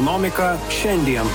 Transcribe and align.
Ekonomika 0.00 0.54
šiandien. 0.72 1.26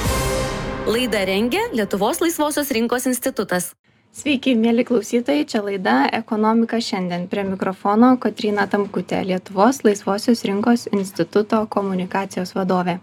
Laidą 0.89 1.19
rengia 1.29 1.59
Lietuvos 1.73 2.17
laisvosios 2.21 2.71
rinkos 2.73 3.05
institutas. 3.05 3.67
Sveiki, 4.09 4.55
mėly 4.57 4.81
klausytojai, 4.89 5.43
čia 5.45 5.61
laida 5.61 5.93
Ekonomika 6.09 6.79
šiandien. 6.81 7.27
Prie 7.29 7.43
mikrofono 7.45 8.15
Kotrina 8.17 8.65
Tamkutė, 8.65 9.21
Lietuvos 9.29 9.83
laisvosios 9.85 10.41
rinkos 10.49 10.87
instituto 10.89 11.61
komunikacijos 11.69 12.55
vadovė. 12.57 12.97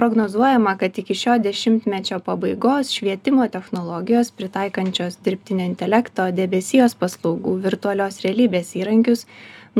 Prognozuojama, 0.00 0.78
kad 0.80 0.96
iki 0.98 1.14
šio 1.20 1.36
dešimtmečio 1.50 2.22
pabaigos 2.24 2.96
švietimo 2.96 3.44
technologijos 3.52 4.32
pritaikančios 4.32 5.20
dirbtinio 5.20 5.68
intelekto, 5.68 6.30
debesijos 6.32 6.96
paslaugų, 6.96 7.58
virtualios 7.68 8.24
realybės 8.24 8.72
įrankius 8.80 9.28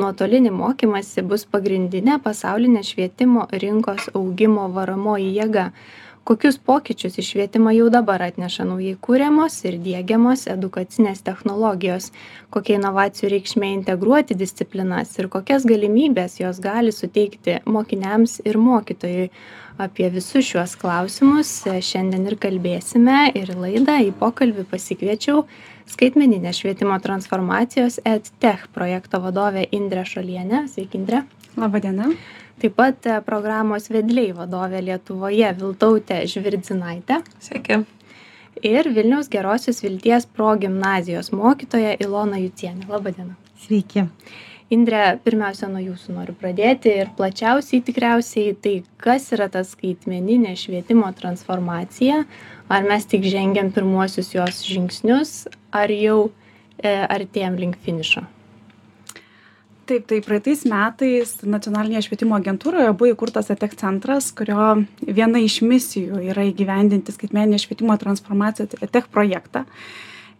nuotolinį 0.00 0.50
mokymąsi 0.56 1.24
bus 1.32 1.44
pagrindinė 1.54 2.16
pasaulinė 2.26 2.82
švietimo 2.90 3.44
rinkos 3.64 4.08
augimo 4.20 4.68
varomoji 4.78 5.28
jėga 5.36 5.66
kokius 6.28 6.58
pokyčius 6.62 7.18
į 7.18 7.24
švietimą 7.26 7.72
jau 7.74 7.88
dabar 7.92 8.22
atneša 8.28 8.66
naujai 8.68 8.94
kuriamos 9.06 9.56
ir 9.66 9.78
diegiamos 9.82 10.46
edukacinės 10.50 11.24
technologijos 11.26 12.10
kokia 12.54 12.78
inovacijų 12.78 13.32
reikšmė 13.32 13.72
integruoti 13.78 14.36
disciplinas 14.38 15.16
ir 15.18 15.30
kokias 15.32 15.66
galimybes 15.68 16.38
jos 16.40 16.60
gali 16.62 16.92
suteikti 16.94 17.60
mokiniams 17.66 18.40
ir 18.44 18.60
mokytojui. 18.60 19.28
Apie 19.80 20.10
visus 20.12 20.44
šiuos 20.44 20.74
klausimus 20.76 21.50
šiandien 21.64 22.26
ir 22.28 22.36
kalbėsime 22.38 23.30
ir 23.32 23.54
į 23.54 23.56
laidą 23.56 23.96
į 24.04 24.10
pokalbį 24.20 24.66
pasikviečiau 24.68 25.46
skaitmeninės 25.88 26.60
švietimo 26.60 26.98
transformacijos 27.02 27.98
edtech 28.04 28.68
projekto 28.76 29.22
vadovę 29.24 29.64
indrę 29.72 30.04
šolienę. 30.06 30.66
Sveiki 30.68 31.00
indre. 31.00 31.24
Laba 31.56 31.80
diena 31.80 32.12
taip 32.60 32.76
pat 32.76 33.08
e, 33.08 33.18
programos 33.24 33.88
vedliai 33.92 34.34
vadovė 34.36 34.82
lietuvoje 34.88 35.50
viltautė 35.58 36.22
žvirdzinaitė. 36.30 37.22
Sveiki. 37.42 37.82
Ir 38.62 38.88
vilniaus 38.94 39.30
gerosios 39.32 39.80
vilties 39.82 40.28
progimnazijos 40.36 41.32
mokytoja 41.34 41.96
ilona 42.04 42.40
jucienė. 42.42 42.88
Laba 42.90 43.14
diena 43.14 43.36
sveiki. 43.64 44.06
Indre 44.72 45.00
pirmiausia 45.24 45.68
nuo 45.68 45.82
jūsų 45.82 46.14
noriu 46.16 46.34
pradėti 46.38 46.92
ir 47.02 47.10
plačiausiai 47.16 47.82
tikriausiai 47.84 48.54
tai 48.56 48.76
kas 49.02 49.28
yra 49.36 49.50
ta 49.52 49.64
skaitmeninė 49.68 50.54
švietimo 50.56 51.10
transformacija. 51.18 52.22
Ar 52.72 52.86
mes 52.88 53.08
tik 53.08 53.26
žengiam 53.28 53.72
pirmuosius 53.74 54.32
jos 54.32 54.62
žingsnius 54.64 55.34
ar 55.76 55.92
jau 55.92 56.30
e, 56.78 56.92
artėjam 56.92 57.58
link 57.60 57.76
finišo 57.84 58.24
Taip, 59.86 60.04
tai 60.06 60.20
praeitais 60.22 60.60
metais 60.70 61.32
nacionalinėje 61.42 62.04
švietimo 62.06 62.36
agentūroje 62.38 62.92
buvo 62.94 63.10
įkurtas 63.10 63.50
ETEC 63.50 63.74
centras, 63.80 64.28
kurio 64.36 64.76
viena 65.02 65.40
iš 65.42 65.58
misijų 65.66 66.20
yra 66.30 66.44
įgyvendinti 66.46 67.14
skaitmeninę 67.14 67.58
švietimo 67.58 67.96
transformaciją, 67.98 68.68
tai 68.70 68.86
ETEC 68.86 69.08
projektą. 69.10 69.64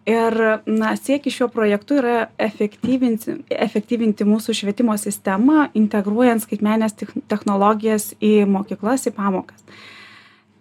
Ir 0.07 0.39
na, 0.67 0.93
siekis 0.99 1.35
šiuo 1.35 1.49
projektu 1.51 1.99
yra 1.99 2.29
efektyvinti, 2.43 3.41
efektyvinti 3.55 4.27
mūsų 4.27 4.55
švietimo 4.59 4.95
sistemą, 4.99 5.69
integruojant 5.79 6.43
skaitmenės 6.47 6.97
technologijas 7.31 8.13
į 8.23 8.33
mokyklas, 8.51 9.09
į 9.11 9.15
pamokas 9.19 9.67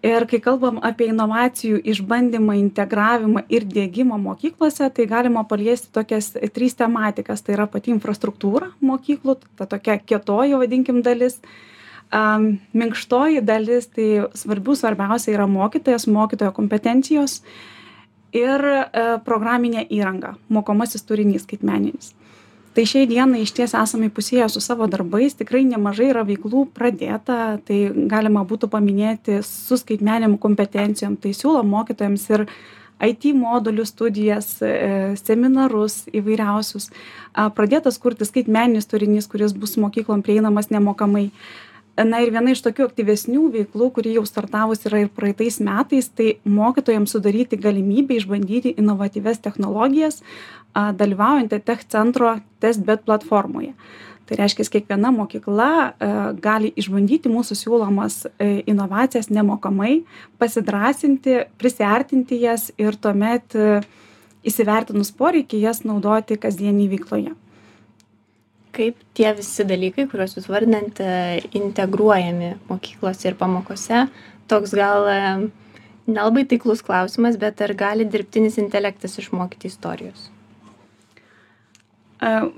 ir 0.04 0.26
kai 0.30 0.40
kalbam 0.42 0.80
apie 0.86 1.10
inovacijų 1.12 1.80
išbandymą 1.94 2.56
integravimą 2.60 3.44
ir 3.54 3.66
diegimą 3.70 4.18
mokyklose 4.22 4.90
tai 4.90 5.06
galima 5.10 5.44
paliesti 5.48 5.92
tokias 5.94 6.32
tris 6.54 6.76
tematikas. 6.78 7.42
Tai 7.42 7.56
yra 7.58 7.68
pati 7.70 7.94
infrastruktūra 7.94 8.72
mokyklų 8.82 9.38
ta 9.60 9.68
tokia 9.70 10.00
kietoji 10.00 10.58
vadinkim 10.58 11.02
dalis. 11.06 11.40
A 12.12 12.42
minkštoji 12.76 13.40
dalis 13.48 13.88
tai 13.88 14.26
svarbių 14.36 14.76
svarbiausia 14.76 15.32
yra 15.32 15.46
mokytojas 15.48 16.10
mokytojo 16.12 16.52
kompetencijos 16.58 17.38
ir 18.36 18.66
e, 18.68 18.82
programinė 19.24 19.86
įranga 19.88 20.34
mokomasis 20.52 21.08
turinys 21.08 21.46
skaitmeninis 21.48 22.12
tai 22.76 22.86
šiai 22.88 23.08
dienai 23.10 23.44
išties 23.44 23.74
esame 23.78 24.10
įpusėję 24.10 24.48
su 24.52 24.62
savo 24.64 24.88
darbais 24.92 25.36
tikrai 25.40 25.64
nemažai 25.68 26.12
yra 26.12 26.24
veiklų 26.28 26.68
pradėta 26.76 27.58
tai 27.68 27.80
galima 28.12 28.46
būtų 28.48 28.70
paminėti 28.72 29.42
su 29.46 29.80
skaitmeninėm 29.80 30.38
kompetencijom 30.42 31.18
tai 31.20 31.34
siūlom 31.38 31.68
mokytojams 31.76 32.30
ir 32.32 32.48
it 33.02 33.24
modulių 33.34 33.86
studijas 33.90 34.60
e, 34.62 35.16
seminarus 35.18 36.06
įvairiausius. 36.14 36.92
Pradėtas 37.58 37.98
kurti 37.98 38.28
skaitmeninis 38.30 38.86
turinys 38.86 39.28
kuris 39.32 39.56
bus 39.58 39.74
mokyklom 39.82 40.22
prieinamas 40.22 40.70
nemokamai 40.70 41.32
na 42.08 42.22
ir 42.24 42.32
viena 42.34 42.54
iš 42.54 42.62
tokių 42.66 42.88
aktyvesnių 42.90 43.48
veiklų 43.56 43.90
kuri 43.96 44.16
jau 44.18 44.24
startavus 44.28 44.86
yra 44.90 45.04
ir 45.04 45.12
praeitais 45.14 45.60
metais 45.64 46.10
tai 46.10 46.36
mokytojams 46.46 47.16
sudaryti 47.16 47.60
galimybę 47.60 48.18
išbandyti 48.20 48.76
inovatyvias 48.82 49.42
technologijas 49.44 50.22
dalyvaujant 50.74 51.54
etech 51.54 51.84
centro 51.92 52.38
testbed 52.64 53.04
platformoje. 53.06 53.74
Tai 54.26 54.38
reiškias 54.40 54.70
kiekviena 54.72 55.12
mokykla 55.12 55.68
a 55.68 56.12
gali 56.40 56.72
išbandyti 56.80 57.28
mūsų 57.28 57.58
siūlomas 57.60 58.22
e, 58.40 58.62
inovacijas 58.72 59.28
nemokamai 59.28 60.06
pasidrąsinti 60.40 61.42
prisiartinti 61.60 62.40
jas 62.40 62.70
ir 62.80 62.96
tuomet 62.96 63.58
e, 63.60 63.82
įsivertinus 64.48 65.12
poreikį 65.20 65.66
jas 65.66 65.84
naudoti 65.84 66.40
kasdienėj 66.40 66.94
veikloje 66.96 67.36
kaip 68.76 69.00
tie 69.18 69.32
visi 69.38 69.66
dalykai 69.68 70.08
kuriuos 70.12 70.36
jūs 70.38 70.50
vardinate 70.52 71.42
integruojami 71.58 72.56
mokyklose 72.70 73.32
ir 73.32 73.38
pamokose. 73.40 74.06
Toks 74.52 74.76
gal 74.76 75.08
e, 75.12 75.22
nelabai 76.10 76.46
taiklus 76.50 76.84
klausimas 76.86 77.40
bet 77.42 77.62
ar 77.64 77.76
gali 77.78 78.08
dirbtinis 78.08 78.60
intelektas 78.62 79.18
išmokyti 79.22 79.72
istorijos? 79.72 80.30
A 82.22 82.50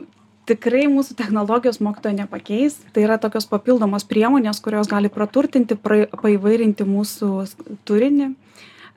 tikrai 0.49 0.85
mūsų 0.91 1.15
technologijos 1.19 1.79
mokytojo 1.83 2.17
nepakeis. 2.17 2.77
Tai 2.95 3.05
yra 3.05 3.17
tokios 3.21 3.47
papildomos 3.49 4.05
priemonės 4.07 4.61
kurios 4.63 4.89
gali 4.91 5.11
praturtinti 5.13 5.77
pra 5.79 6.03
paįvairinti 6.19 6.87
mūsų 6.87 7.31
turinį. 7.87 8.33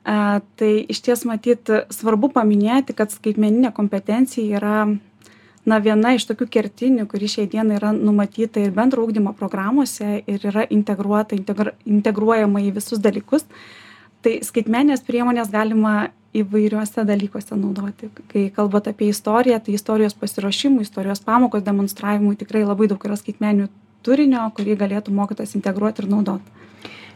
A 0.07 0.39
tai 0.59 0.71
išties 0.87 1.25
matyt 1.27 1.67
svarbu 1.91 2.31
paminėti 2.35 2.95
kad 2.95 3.11
skaitmeninė 3.11 3.73
kompetencija 3.75 4.59
yra 4.59 4.77
na 5.67 5.79
viena 5.83 6.13
iš 6.15 6.25
tokių 6.29 6.47
kertinių 6.51 7.07
kuri 7.11 7.29
šiai 7.31 7.49
dienai 7.51 7.77
yra 7.79 7.91
numatyta 7.95 8.61
ir 8.63 8.71
bendro 8.75 9.03
ugdymo 9.03 9.33
programose 9.35 10.21
ir 10.25 10.45
yra 10.51 10.63
integruota 10.73 11.35
integr 11.35 11.73
integruojama 11.85 12.63
į 12.67 12.71
visus 12.79 13.01
dalykus 13.03 13.45
tai 14.23 14.39
skaitmenines 14.47 15.03
priemones 15.07 15.51
galima 15.51 16.09
įvairiuose 16.37 17.03
dalykuose 17.07 17.55
naudoti. 17.57 18.09
Kai 18.31 18.47
kalbat 18.53 18.89
apie 18.91 19.09
istoriją 19.13 19.59
tai 19.63 19.75
istorijos 19.77 20.15
pasiruošimui 20.17 20.85
istorijos 20.85 21.23
pamokos 21.25 21.63
demonstravimui 21.65 22.37
tikrai 22.39 22.65
labai 22.65 22.89
daug 22.91 23.05
yra 23.07 23.17
skaitmeninių 23.19 23.69
turinio 24.05 24.45
kurį 24.57 24.77
galėtų 24.83 25.15
mokytojas 25.15 25.55
integruot 25.57 25.99
ir 26.03 26.09
naudot. 26.11 26.41
E, 26.41 26.67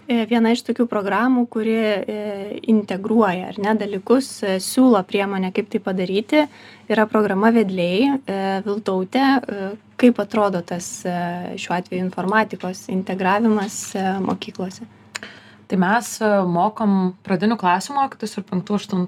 viena 0.07 0.51
iš 0.53 0.63
tokių 0.67 0.85
programų, 0.89 1.45
kuri 1.51 1.75
e, 1.75 2.15
integruoja 2.71 3.51
ar 3.51 3.59
ne 3.61 3.73
dalykus, 3.79 4.29
e, 4.43 4.55
siūlo 4.63 5.01
priemonę, 5.07 5.51
kaip 5.55 5.69
tai 5.71 5.81
padaryti, 5.83 6.45
yra 6.91 7.05
programa 7.09 7.51
vedliai 7.55 8.09
Viltautė. 8.65 9.25
Kaip 10.01 10.17
atrodo 10.19 10.63
tas 10.65 10.87
šiuo 11.05 11.75
atveju 11.77 12.01
informatikos 12.01 12.87
integravimas 12.91 13.93
mokyklose? 14.25 14.87
Tai 15.69 15.77
mes 15.79 16.07
mokom 16.51 17.13
pradinių 17.23 17.55
klasių 17.61 17.95
mokytojus 17.95 18.33
ir 18.39 18.47
5-8 18.49 19.05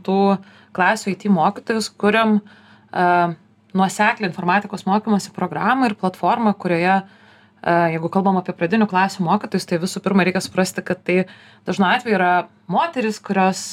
klasių 0.77 1.09
IT 1.11 1.25
mokytojus, 1.33 1.89
kuriam 1.99 2.37
uh, 2.39 3.33
nuoseklį 3.75 4.29
informatikos 4.29 4.85
mokymosi 4.87 5.33
programą 5.35 5.89
ir 5.89 5.97
platformą, 5.99 6.53
kurioje 6.55 7.01
uh, 7.01 7.19
jeigu 7.63 8.09
kalbam 8.11 8.37
apie 8.39 8.55
pradinių 8.57 8.87
klasių 8.91 9.23
mokytojus 9.23 9.67
tai 9.69 9.79
visų 9.81 10.01
pirma 10.03 10.25
reikia 10.27 10.41
suprasti 10.43 10.83
kad 10.85 10.99
tai 11.07 11.23
dažnu 11.67 11.87
atveju 11.87 12.17
yra 12.17 12.31
moterys 12.71 13.21
kurios 13.23 13.63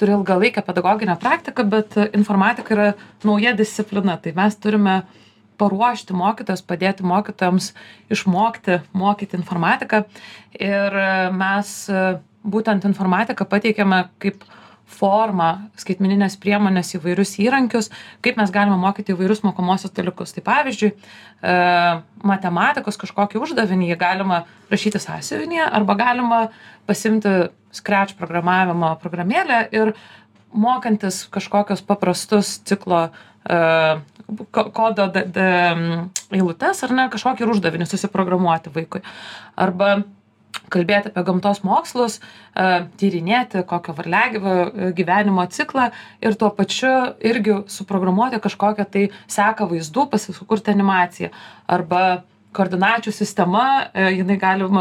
turi 0.00 0.16
ilgalaikę 0.16 0.64
pedagoginę 0.64 1.18
praktiką 1.20 1.66
bet 1.68 1.96
informatika 2.16 2.74
yra 2.76 2.88
nauja 3.24 3.52
disciplina. 3.56 4.16
Tai 4.16 4.32
mes 4.36 4.56
turime 4.56 4.96
paruošti 5.60 6.16
mokytojus 6.16 6.64
padėti 6.64 7.04
mokytojams 7.06 7.72
išmokti 8.12 8.80
mokyti 8.96 9.36
informatiką. 9.40 10.04
Ir 10.60 11.00
mes 11.36 11.74
būtent 12.46 12.86
informatiką 12.88 13.48
pateikiame 13.48 14.06
kaip 14.22 14.44
formą 14.86 15.48
skaitmenines 15.80 16.36
priemones 16.40 16.92
įvairius 16.94 17.34
įrankius 17.42 17.90
kaip 18.24 18.38
mes 18.38 18.52
galime 18.54 18.78
mokyti 18.80 19.14
įvairius 19.14 19.42
mokomuosius 19.44 19.94
dalykus. 19.96 20.34
Tai 20.36 20.44
pavyzdžiui 20.46 20.92
e 20.92 21.56
matematikos 22.26 22.98
kažkokį 23.00 23.42
uždavinį 23.42 23.90
jį 23.92 23.98
galima 24.00 24.44
rašyti 24.70 25.02
sąsiuvinyje 25.02 25.66
arba 25.66 25.98
galima 25.98 26.40
pasiimti 26.86 27.34
scratch 27.74 28.16
programavimo 28.18 28.94
programėlę 29.02 29.66
ir 29.74 29.94
mokantis 30.56 31.24
kažkokius 31.34 31.82
paprastus 31.84 32.58
ciklo 32.64 33.08
e 33.46 33.58
ko 34.50 34.64
kodo 34.74 35.06
d 35.14 35.22
d 35.30 35.42
eilutes 36.34 36.82
ar 36.82 36.94
ne 36.94 37.06
kažkokį 37.12 37.46
uždavinį 37.52 37.86
susiprogramuoti 37.86 38.72
vaikui. 38.74 39.02
Arba 39.54 40.02
kalbėti 40.72 41.10
apie 41.10 41.24
gamtos 41.26 41.62
mokslus, 41.66 42.18
e, 42.18 42.66
tyrinėti 43.00 43.62
kokio 43.68 43.94
varliagyvio 43.96 44.54
e, 44.66 44.90
gyvenimo 44.96 45.44
ciklą 45.52 45.90
ir 46.24 46.36
tuo 46.38 46.50
pačiu 46.54 46.92
irgi 47.24 47.60
suprogramuoti 47.72 48.40
kažkokią 48.42 48.88
tai 48.90 49.06
seką 49.32 49.68
vaizdų, 49.72 50.08
pasisukurti 50.12 50.72
animaciją. 50.74 51.32
Arba 51.66 52.02
koordinačių 52.56 53.12
sistema, 53.12 53.88
e, 53.92 54.10
jinai, 54.20 54.38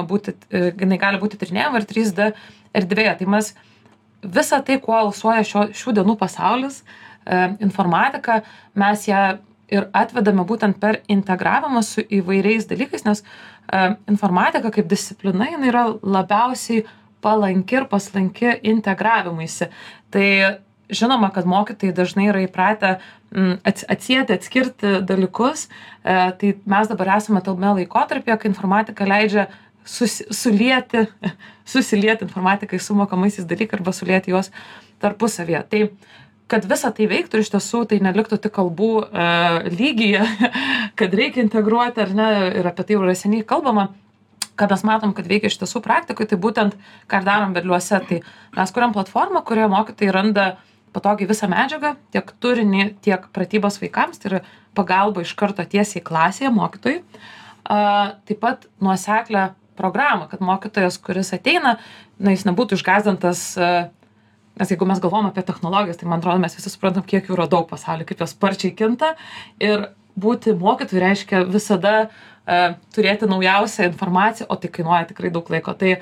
būti, 0.10 0.36
jinai 0.52 1.00
gali 1.02 1.22
būti 1.22 1.40
tyrinėjama 1.42 1.82
ir 1.82 1.90
3D 1.90 2.30
erdvėje. 2.76 3.18
Tai 3.22 3.32
mes 3.38 3.52
visą 4.24 4.62
tai, 4.66 4.80
kuo 4.82 4.96
alsuoja 5.00 5.44
šio, 5.46 5.68
šių 5.76 6.00
dienų 6.00 6.18
pasaulis, 6.22 6.84
informatika, 7.58 8.44
mes 8.78 9.08
ją 9.08 9.40
ir 9.74 9.88
atvedame 9.98 10.44
būtent 10.46 10.78
per 10.78 11.00
integravimą 11.10 11.82
su 11.82 12.04
įvairiais 12.06 12.68
dalykais, 12.70 13.02
nes 13.08 13.24
E, 13.26 13.55
informatika 14.10 14.72
kaip 14.72 14.88
disciplina 14.90 15.50
jinai 15.52 15.72
yra 15.72 15.88
labiausiai 16.02 16.86
palanki 17.26 17.80
ir 17.80 17.88
paslanki 17.90 18.60
integravimuisi. 18.64 19.70
Tai 20.14 20.28
žinoma, 20.90 21.32
kad 21.34 21.48
mokytojai 21.50 21.96
dažnai 21.98 22.30
yra 22.30 22.44
įpratę 22.46 22.98
atsijėti, 23.66 24.36
atskirti 24.38 25.00
dalykus, 25.08 25.66
e, 25.68 26.18
tai 26.40 26.52
mes 26.70 26.92
dabar 26.92 27.16
esame 27.18 27.42
tame 27.44 27.74
laikotarpyje, 27.82 28.38
kai 28.40 28.52
informatika 28.52 29.08
leidžia 29.10 29.48
susi, 29.84 30.28
sulieti, 30.32 31.06
susilieti 31.74 32.28
informatikai 32.28 32.80
su 32.80 32.96
mokamaisiais 32.96 33.48
dalykais 33.50 33.80
arba 33.80 33.96
sulieti 33.96 34.32
juos 34.32 34.52
tarpusavėje. 35.04 35.64
Tai 35.72 35.82
kad 36.52 36.66
visa 36.70 36.92
tai 36.94 37.08
veiktų 37.10 37.40
ir 37.40 37.46
iš 37.46 37.52
tiesų 37.56 37.84
tai 37.90 38.00
neliktų 38.06 38.38
tik 38.42 38.54
kalbų 38.56 38.92
e, 39.06 39.28
lygyje, 39.74 40.26
kad 41.00 41.16
reikia 41.18 41.44
integruoti 41.46 42.04
ar 42.04 42.14
ne, 42.18 42.30
ir 42.62 42.70
apie 42.70 42.86
tai 42.86 42.98
jau 42.98 43.06
yra 43.06 43.16
seniai 43.18 43.46
kalbama, 43.48 43.90
ką 44.56 44.70
mes 44.72 44.86
matom, 44.88 45.16
kad 45.16 45.28
veikia 45.28 45.50
iš 45.52 45.58
tiesų 45.64 45.82
praktikoje, 45.84 46.32
tai 46.32 46.40
būtent 46.42 46.78
ką 47.12 47.24
darom 47.26 47.56
vedliuose, 47.58 48.00
tai 48.08 48.22
mes 48.56 48.76
kuriam 48.76 48.96
platformą, 48.96 49.42
kurioje 49.48 49.72
mokytojai 49.74 50.16
randa 50.16 50.46
patogiai 50.96 51.28
visą 51.28 51.50
medžiagą, 51.52 51.96
tiek 52.16 52.30
turinį, 52.40 52.86
tiek 53.04 53.28
pratybos 53.36 53.82
vaikams, 53.82 54.22
tai 54.22 54.32
yra 54.32 54.42
pagalba 54.78 55.26
iš 55.26 55.34
karto 55.36 55.66
tiesiai 55.68 56.04
klasėje 56.06 56.54
mokytojai. 56.56 57.02
Taip 57.66 58.40
pat 58.40 58.68
nuoseklę 58.84 59.50
programą, 59.76 60.30
kad 60.32 60.40
mokytojas, 60.46 60.96
kuris 61.04 61.34
ateina, 61.36 61.76
na, 62.16 62.32
jis 62.32 62.46
nebūtų 62.48 62.78
išgazdintas 62.78 63.42
uh, 63.60 63.90
nes 64.60 64.72
jeigu 64.72 64.88
mes 64.88 65.02
galvojam 65.04 65.30
apie 65.30 65.44
technologijas 65.46 66.00
tai 66.00 66.10
man 66.10 66.24
atrodo 66.24 66.42
mes 66.44 66.56
visi 66.58 66.72
suprantam 66.72 67.06
kiek 67.06 67.28
jų 67.28 67.38
yra 67.38 67.50
daug 67.52 67.68
pasauly 67.70 68.08
kaip 68.08 68.24
jos 68.24 68.36
sparčiai 68.36 68.76
kinta 68.78 69.16
ir 69.60 69.90
būti 70.16 70.56
mokytoju 70.56 71.02
reiškia 71.02 71.44
visada 71.52 71.96
e, 72.04 72.76
turėti 72.96 73.28
naujausią 73.30 73.90
informaciją, 73.92 74.48
o 74.50 74.56
tai 74.60 74.72
kainuoja 74.72 75.10
tikrai 75.12 75.32
daug 75.34 75.50
laiko. 75.52 75.76
Tai 75.76 75.96
e, 75.96 76.00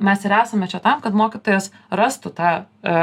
mes 0.00 0.26
ir 0.26 0.34
esame 0.42 0.68
čia 0.70 0.82
tam, 0.84 1.00
kad 1.04 1.16
mokytojas 1.16 1.70
rastų 1.88 2.34
tą 2.36 2.52
e, 2.60 2.98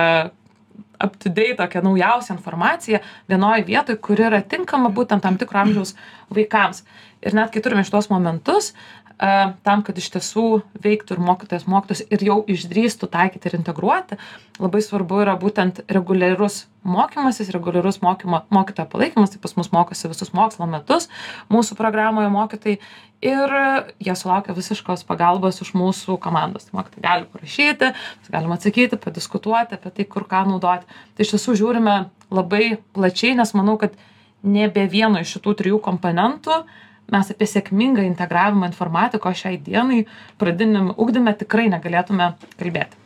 up-to-date 1.04 1.58
tokią 1.58 1.84
naujausią 1.86 2.38
informaciją 2.38 3.02
vienoje 3.30 3.66
vietoje, 3.68 4.02
kuri 4.02 4.28
yra 4.30 4.42
tinkama 4.42 4.94
būtent 4.94 5.26
tam 5.26 5.38
tikro 5.42 5.62
amžiaus 5.62 5.96
vaikams. 6.34 6.84
Ir 7.26 7.38
net 7.38 7.54
kai 7.54 7.62
turime 7.66 7.86
šitos 7.86 8.12
momentus, 8.14 8.74
tam, 9.18 9.82
kad 9.82 9.98
iš 9.98 10.12
tiesų 10.14 10.46
veiktų 10.84 11.16
ir 11.16 11.22
mokytojas 11.26 11.66
mokytus 11.70 12.04
ir 12.06 12.22
jau 12.22 12.38
išdrįstų 12.46 13.10
taikyti 13.10 13.50
ir 13.50 13.56
integruoti, 13.58 14.18
labai 14.62 14.82
svarbu 14.86 15.24
yra 15.24 15.34
būtent 15.42 15.82
reguliarus 15.90 16.68
mokymasis, 16.86 17.50
reguliarus 17.56 17.98
mokymo, 18.06 18.44
mokytojo 18.54 18.86
palaikymas, 18.92 19.34
tai 19.34 19.42
pas 19.42 19.58
mus 19.58 19.72
mokosi 19.74 20.12
visus 20.12 20.32
mokslo 20.38 20.70
metus 20.70 21.10
mūsų 21.50 21.80
programoje 21.80 22.30
mokytojai 22.36 22.78
ir 23.26 23.58
jie 24.06 24.16
sulaukia 24.16 24.54
visiškos 24.58 25.08
pagalbos 25.10 25.64
iš 25.66 25.74
mūsų 25.74 26.20
komandos. 26.22 26.70
Tai 26.70 26.84
mokytojai 26.84 27.08
gali 27.10 27.30
parašyti, 27.34 27.94
galima 28.30 28.60
atsakyti, 28.62 29.02
padiskutuoti 29.02 29.80
apie 29.80 29.96
tai, 29.98 30.06
kur 30.06 30.30
ką 30.30 30.46
naudoti. 30.52 30.86
Tai 31.18 31.26
iš 31.26 31.34
tiesų 31.34 31.58
žiūrime 31.64 32.04
labai 32.30 32.78
plačiai, 32.94 33.34
nes 33.40 33.58
manau, 33.58 33.80
kad 33.82 33.98
nebe 34.46 34.86
vieno 34.86 35.18
iš 35.24 35.40
šitų 35.40 35.58
trijų 35.58 35.82
komponentų 35.82 36.62
uh, 36.62 36.84
mes 37.14 37.32
apie 37.34 37.48
sėkmingą 37.48 38.06
integravimą 38.08 38.70
informatikos 38.72 39.42
šiai 39.42 39.60
dienai 39.64 40.04
pradiniam 40.42 40.94
ugdyme 40.96 41.34
tikrai 41.40 41.68
negalėtume 41.72 42.34
kalbėti. 42.60 43.04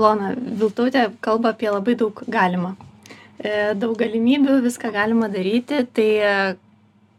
Ilona, 0.00 0.32
Viltautė 0.36 1.08
kalba 1.24 1.52
apie 1.52 1.68
labai 1.70 1.96
daug 2.00 2.22
galima. 2.32 2.74
E, 3.42 3.72
daug 3.74 3.96
galimybių, 3.98 4.60
viską 4.64 4.92
galima 4.94 5.28
daryti, 5.32 5.82
tai 5.96 6.08
e, 6.22 6.34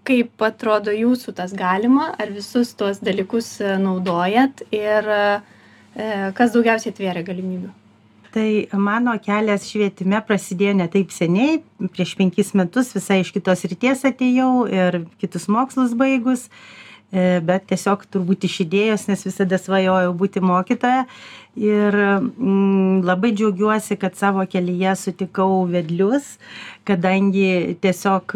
kaip 0.08 0.46
atrodo 0.46 0.94
jūsų 0.96 1.36
tas 1.38 1.54
galima, 1.58 2.12
ar 2.20 2.32
visus 2.34 2.74
tuos 2.80 3.02
dalykus 3.04 3.56
e, 3.62 3.76
naudojat 3.82 4.66
ir 4.72 5.14
kas 6.34 6.56
daugiausiai 6.56 6.90
atvėrė 6.90 7.22
galimybių? 7.28 7.68
Tai 8.34 8.68
mano 8.74 9.14
kelias 9.22 9.68
švietime 9.70 10.20
prasidėjo 10.26 10.78
ne 10.80 10.88
taip 10.92 11.14
seniai. 11.14 11.60
Prieš 11.94 12.16
penkis 12.20 12.54
metus 12.58 12.94
visai 12.96 13.22
iš 13.22 13.34
kitos 13.36 13.62
srities 13.62 14.02
atėjau 14.10 14.66
ir 14.72 15.04
kitus 15.22 15.46
mokslus 15.52 15.94
baigus. 15.98 16.48
E, 17.14 17.38
bet 17.46 17.68
tiesiog 17.70 18.08
turbūt 18.10 18.48
iš 18.48 18.64
idėjos 18.64 19.06
nes 19.06 19.22
visada 19.28 19.60
svajojau 19.62 20.16
būti 20.18 20.42
mokytoja. 20.42 21.06
Ir 21.62 21.94
mm, 21.94 23.04
labai 23.06 23.30
džiaugiuosi 23.38 24.00
kad 24.02 24.18
savo 24.18 24.42
kelyje 24.50 24.96
sutikau 24.98 25.68
vedlius 25.70 26.40
kadangi 26.90 27.78
tiesiog 27.84 28.34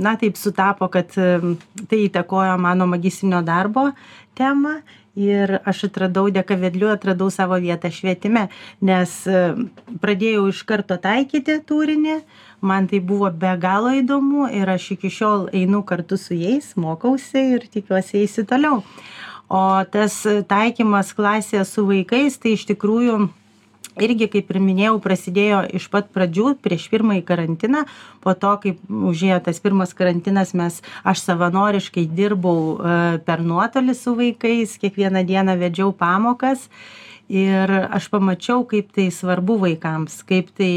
na 0.00 0.14
taip 0.16 0.40
sutapo 0.40 0.88
kad 0.88 1.12
tai 1.12 1.98
įtakojo 2.06 2.56
mano 2.56 2.88
magistrinio 2.88 3.42
darbo 3.44 3.90
temą 4.38 4.78
ir 5.16 5.56
aš 5.64 5.86
atradau 5.88 6.28
dėka 6.30 6.58
vedlių 6.60 6.92
atradau 6.92 7.30
savo 7.32 7.56
vietą 7.60 7.90
švietime 7.92 8.46
nes 8.84 9.12
e, 9.26 9.42
pradėjau 10.02 10.46
iš 10.52 10.62
karto 10.68 10.98
taikyti 11.00 11.58
turinį 11.66 12.20
man 12.60 12.88
tai 12.90 13.00
buvo 13.00 13.30
be 13.32 13.54
galo 13.60 13.92
įdomu 13.96 14.50
ir 14.52 14.68
aš 14.76 14.92
iki 14.96 15.10
šiol 15.12 15.48
einu 15.56 15.82
kartu 15.88 16.20
su 16.20 16.36
jais 16.36 16.74
mokausi 16.76 17.42
ir 17.56 17.66
tikiuosi 17.72 18.22
eisiu 18.22 18.46
toliau. 18.48 18.82
O 19.48 19.62
tas 19.92 20.22
taikymas 20.50 21.12
klasėje 21.14 21.64
su 21.68 21.86
vaikais 21.86 22.38
tai 22.42 22.56
iš 22.56 22.66
tikrųjų 22.72 23.28
irgi 24.02 24.28
kaip 24.32 24.50
ir 24.52 24.58
minėjau 24.62 24.96
prasidėjo 25.02 25.62
iš 25.76 25.88
pat 25.92 26.10
pradžių 26.14 26.56
prieš 26.64 26.88
pirmąjį 26.92 27.22
karantiną. 27.28 27.84
Po 28.24 28.34
to 28.38 28.52
kai 28.62 28.74
užėjo 28.88 29.40
tas 29.46 29.60
pirmas 29.62 29.94
karantinas 29.96 30.54
mes 30.58 30.80
aš 31.04 31.24
savanoriškai 31.24 32.06
dirbau 32.12 32.76
e, 32.76 32.98
per 33.26 33.44
nuotolį 33.46 33.96
su 33.96 34.16
vaikais 34.18 34.76
kiekvieną 34.82 35.24
dieną 35.28 35.56
vedžiau 35.60 35.94
pamokas. 35.96 36.68
Ir 37.32 37.72
aš 37.90 38.10
pamačiau 38.12 38.62
kaip 38.70 38.92
tai 38.94 39.08
svarbu 39.10 39.58
vaikams 39.64 40.20
kaip 40.28 40.52
tai 40.54 40.74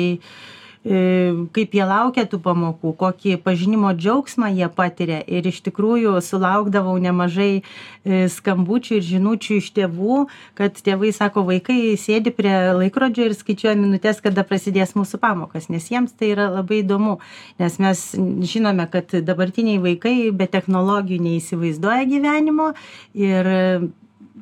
kaip 0.83 1.73
jie 1.75 1.83
laukia 1.83 2.23
tų 2.29 2.39
pamokų, 2.43 2.93
kokį 2.99 3.35
pažinimo 3.43 3.91
džiaugsmą 3.97 4.47
jie 4.55 4.69
patiria. 4.71 5.19
Ir 5.27 5.49
iš 5.51 5.59
tikrųjų 5.65 6.15
sulaukdavau 6.23 6.95
nemažai 7.03 7.59
e, 7.59 8.29
skambučių 8.31 8.95
ir 8.99 9.03
žinučių 9.09 9.59
iš 9.59 9.69
tėvų, 9.75 10.21
kad 10.55 10.79
tėvai 10.79 11.11
sako, 11.15 11.43
vaikai 11.49 11.97
sėdi 11.99 12.31
prie 12.35 12.55
laikrodžio 12.79 13.27
ir 13.27 13.35
skaičiuoja 13.35 13.75
minutės, 13.75 14.23
kada 14.23 14.47
prasidės 14.47 14.95
mūsų 14.95 15.19
pamokas, 15.19 15.67
nes 15.67 15.91
jiems 15.91 16.15
tai 16.15 16.31
yra 16.31 16.47
labai 16.53 16.81
įdomu, 16.85 17.19
nes 17.59 17.79
mes 17.83 18.05
žinome, 18.47 18.87
kad 18.91 19.11
dabartiniai 19.11 19.83
vaikai 19.83 20.17
be 20.31 20.47
technologijų 20.47 21.19
neįsivaizduoja 21.27 22.07
gyvenimo 22.07 22.71
ir 23.19 23.51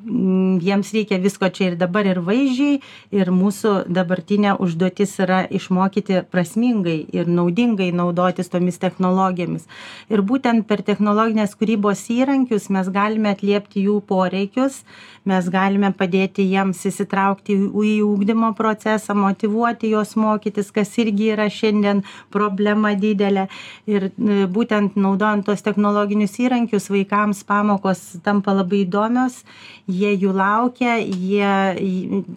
jiems 0.07 0.93
reikia 0.95 1.19
visko 1.21 1.49
čia 1.53 1.71
ir 1.71 1.75
dabar 1.79 2.07
ir 2.07 2.21
vaizdžiai 2.23 2.79
ir 3.19 3.31
mūsų 3.33 3.73
dabartinė 3.91 4.55
užduotis 4.63 5.17
yra 5.23 5.41
išmokyti 5.59 6.23
prasmingai 6.31 6.97
ir 7.15 7.29
naudingai 7.29 7.89
naudotis 7.95 8.51
tomis 8.53 8.79
technologijomis. 8.83 9.67
Ir 10.09 10.23
būtent 10.23 10.67
per 10.69 10.83
technologinės 10.87 11.57
kūrybos 11.59 12.07
įrankius 12.13 12.69
mes 12.73 12.89
galime 12.93 13.35
atliepti 13.35 13.85
jų 13.87 14.01
poreikius 14.07 14.83
mes 15.27 15.49
galime 15.51 15.91
padėti 15.95 16.45
jiems 16.47 16.83
įsitraukti 16.87 17.55
į 17.57 17.93
ugdymo 18.05 18.53
procesą 18.57 19.15
motyvuoti 19.17 19.91
juos 19.91 20.15
mokytis 20.19 20.71
kas 20.75 20.93
irgi 21.01 21.31
yra 21.35 21.47
šiandien 21.51 22.03
problema 22.33 22.93
didelė. 22.99 23.47
Ir 23.89 24.09
e, 24.09 24.39
būtent 24.57 24.95
naudojant 24.99 25.47
tuos 25.47 25.63
technologinius 25.65 26.37
įrankius 26.43 26.89
vaikams 26.93 27.43
pamokos 27.47 28.03
tampa 28.23 28.55
labai 28.55 28.85
įdomios 28.85 29.41
jie 29.87 29.96
jų 29.97 30.33
laukia 30.35 30.97
jie 31.01 31.51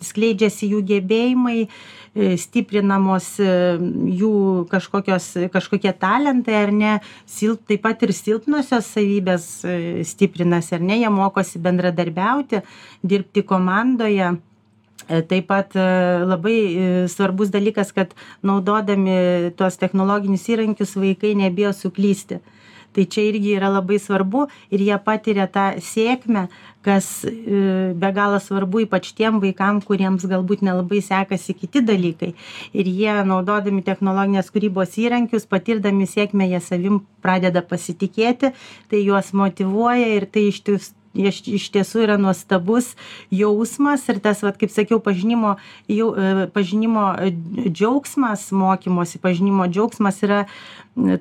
skleidžiasi 0.04 0.70
jų 0.72 0.82
gebėjimai 0.88 1.56
e, 1.64 2.36
stiprinamos 2.40 3.32
e, 3.42 3.54
jų 4.20 4.32
kažkokie 4.70 5.94
talentai 6.00 6.58
ar 6.64 6.74
ne 6.74 6.92
silp 7.28 7.66
taip 7.70 7.84
pat 7.86 8.04
ir 8.06 8.14
silpnosios 8.16 8.90
savybės 8.96 9.48
e, 9.64 10.04
stiprinasi 10.06 10.78
ar 10.78 10.86
ne 10.92 11.00
jie 11.02 11.10
mokosi 11.12 11.62
bendradarbiauti 11.62 12.64
dirbti 13.02 13.44
komandoje. 13.46 14.36
Taip 15.10 15.46
pat 15.48 15.72
labai 15.74 17.08
svarbus 17.10 17.48
dalykas, 17.50 17.88
kad 17.90 18.12
naudodami 18.46 19.50
tuos 19.58 19.74
technologinius 19.80 20.44
įrankius 20.52 20.92
vaikai 20.94 21.32
nebijo 21.34 21.72
suklysti 21.74 22.38
tai 22.96 23.06
čia 23.06 23.28
irgi 23.30 23.54
yra 23.58 23.70
labai 23.70 23.98
svarbu 24.02 24.46
ir 24.70 24.84
jie 24.86 24.98
patiria 25.04 25.46
tą 25.50 25.72
sėkmę 25.84 26.48
kas 26.84 27.24
e, 27.28 27.32
be 27.94 28.10
galo 28.16 28.38
svarbu 28.40 28.84
ypač 28.86 29.12
tiem 29.16 29.40
vaikam 29.42 29.82
kuriems 29.84 30.24
galbūt 30.28 30.64
nelabai 30.64 31.02
sekasi 31.04 31.54
kiti 31.54 31.82
dalykai. 31.84 32.32
Ir 32.72 32.88
jie 32.88 33.18
naudodami 33.28 33.84
technologinės 33.84 34.48
kūrybos 34.54 34.96
įrankius 35.02 35.48
patirdami 35.50 36.08
sėkmę 36.08 36.48
jie 36.48 36.62
savim 36.64 37.02
pradeda 37.20 37.60
pasitikėti 37.60 38.54
tai 38.88 39.02
juos 39.04 39.34
motyvuoja 39.36 40.16
ir 40.16 40.26
tai 40.30 40.48
iš 40.48 40.64
ties 40.64 40.94
iš 41.14 41.40
iš 41.50 41.64
tiesų 41.74 42.04
yra 42.04 42.16
nuostabus 42.20 42.92
jausmas 43.34 44.06
ir 44.08 44.20
tas 44.22 44.44
vat 44.46 44.58
kaip 44.60 44.70
sakiau 44.70 45.00
pažinimo 45.02 45.56
jau 45.90 46.12
e, 46.14 46.46
pažinimo 46.54 47.06
džiaugsmas 47.66 48.50
mokymosi 48.54 49.18
pažinimo 49.18 49.66
džiaugsmas 49.66 50.22
yra 50.22 50.44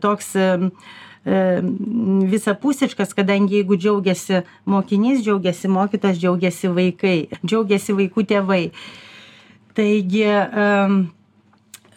toks 0.02 0.36
e, 0.36 0.70
visapusiškas 2.32 3.14
kadangi 3.18 3.60
jeigu 3.60 3.78
džiaugiasi 3.78 4.44
mokinys 4.66 5.24
džiaugiasi 5.26 5.68
mokytojas 5.68 6.20
džiaugiasi 6.22 6.74
vaikai 6.74 7.18
džiaugiasi 7.44 7.98
vaikų 7.98 8.26
tėvai. 8.30 8.64
Taigi 9.78 10.26
E, 10.30 11.19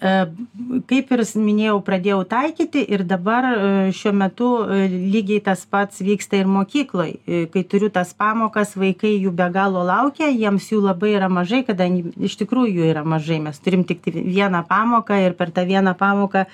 kaip 0.03 1.13
ir 1.15 1.23
minėjau, 1.39 1.77
pradėjau 1.87 2.23
taikyti 2.27 2.83
ir 2.91 3.05
dabar 3.07 3.47
e, 3.47 3.59
šiuo 3.95 4.13
metu 4.19 4.49
e, 4.65 4.89
lygiai 4.91 5.43
tas 5.47 5.63
pats 5.71 6.03
vyksta 6.03 6.41
ir 6.41 6.49
mokykloje. 6.51 7.47
Kai 7.53 7.63
turiu 7.71 7.91
tas 7.93 8.11
pamokas, 8.17 8.75
vaikai 8.79 9.13
jų 9.15 9.31
be 9.37 9.47
galo 9.55 9.85
laukia, 9.87 10.27
jiems 10.33 10.67
jų 10.73 10.81
labai 10.89 11.13
yra 11.15 11.29
mažai, 11.31 11.63
kadangi 11.67 12.11
iš 12.19 12.35
tikrųjų 12.41 12.81
jų 12.81 12.89
yra 12.91 13.05
mažai. 13.07 13.39
Mes 13.45 13.61
turim 13.63 13.85
tik 13.87 14.09
vieną 14.11 14.65
pamoką 14.67 15.21
ir 15.23 15.37
per 15.39 15.53
tą 15.55 15.65
vieną 15.69 15.95
pamoką 15.99 16.45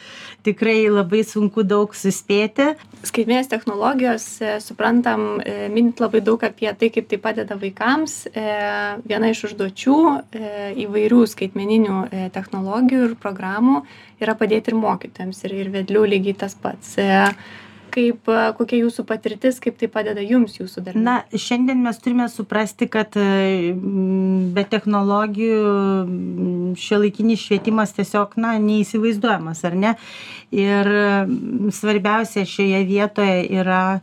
tikrai 0.44 0.82
labai 0.92 1.22
sunku 1.24 1.64
daug 1.64 1.96
suspėti. 1.96 2.74
Skaitmės 3.08 3.48
technologijos, 3.48 4.26
suprantam, 4.64 5.40
minit 5.72 6.02
labai 6.02 6.20
daug 6.24 6.42
apie 6.44 6.68
tai, 6.76 6.92
kaip 6.92 7.08
tai 7.08 7.20
padeda 7.22 7.56
vaikams. 7.56 8.20
Viena 9.08 9.32
iš 9.32 9.46
užduočių 9.48 9.98
įvairių 10.84 11.24
skaitmeninių 11.32 12.00
technologijų 12.34 13.08
ir 13.08 13.16
programų 13.16 13.37
programų 13.38 13.84
yra 14.20 14.34
padėti 14.34 14.72
ir 14.72 14.78
mokytojams 14.78 15.44
ir, 15.46 15.54
ir 15.62 15.70
vedlių 15.70 16.04
lygiai 16.10 16.36
tas 16.36 16.54
pats. 16.58 16.96
E, 16.98 17.06
kaip, 17.94 18.28
e, 18.28 18.52
kokia 18.58 18.82
jūsų 18.82 19.04
patirtis, 19.06 19.60
kaip 19.60 19.78
tai 19.78 19.88
padeda 19.88 20.20
jums 20.20 20.58
jūsų 20.58 20.82
darbe? 20.84 21.00
Na, 21.00 21.22
šiandien 21.32 21.80
mes 21.82 21.98
turime 22.02 22.28
suprasti, 22.28 22.88
kad 22.90 23.16
e, 23.16 23.72
be 24.54 24.64
technologijų 24.64 26.74
šiuolaikinis 26.78 27.46
švietimas 27.46 27.94
tiesiog, 27.96 28.36
na, 28.36 28.58
neįsivaizduojamas, 28.58 29.64
ar 29.64 29.78
ne? 29.78 29.94
Ir 30.50 30.88
svarbiausia 31.74 32.46
šioje 32.48 32.84
vietoje 32.88 33.42
yra 33.60 34.00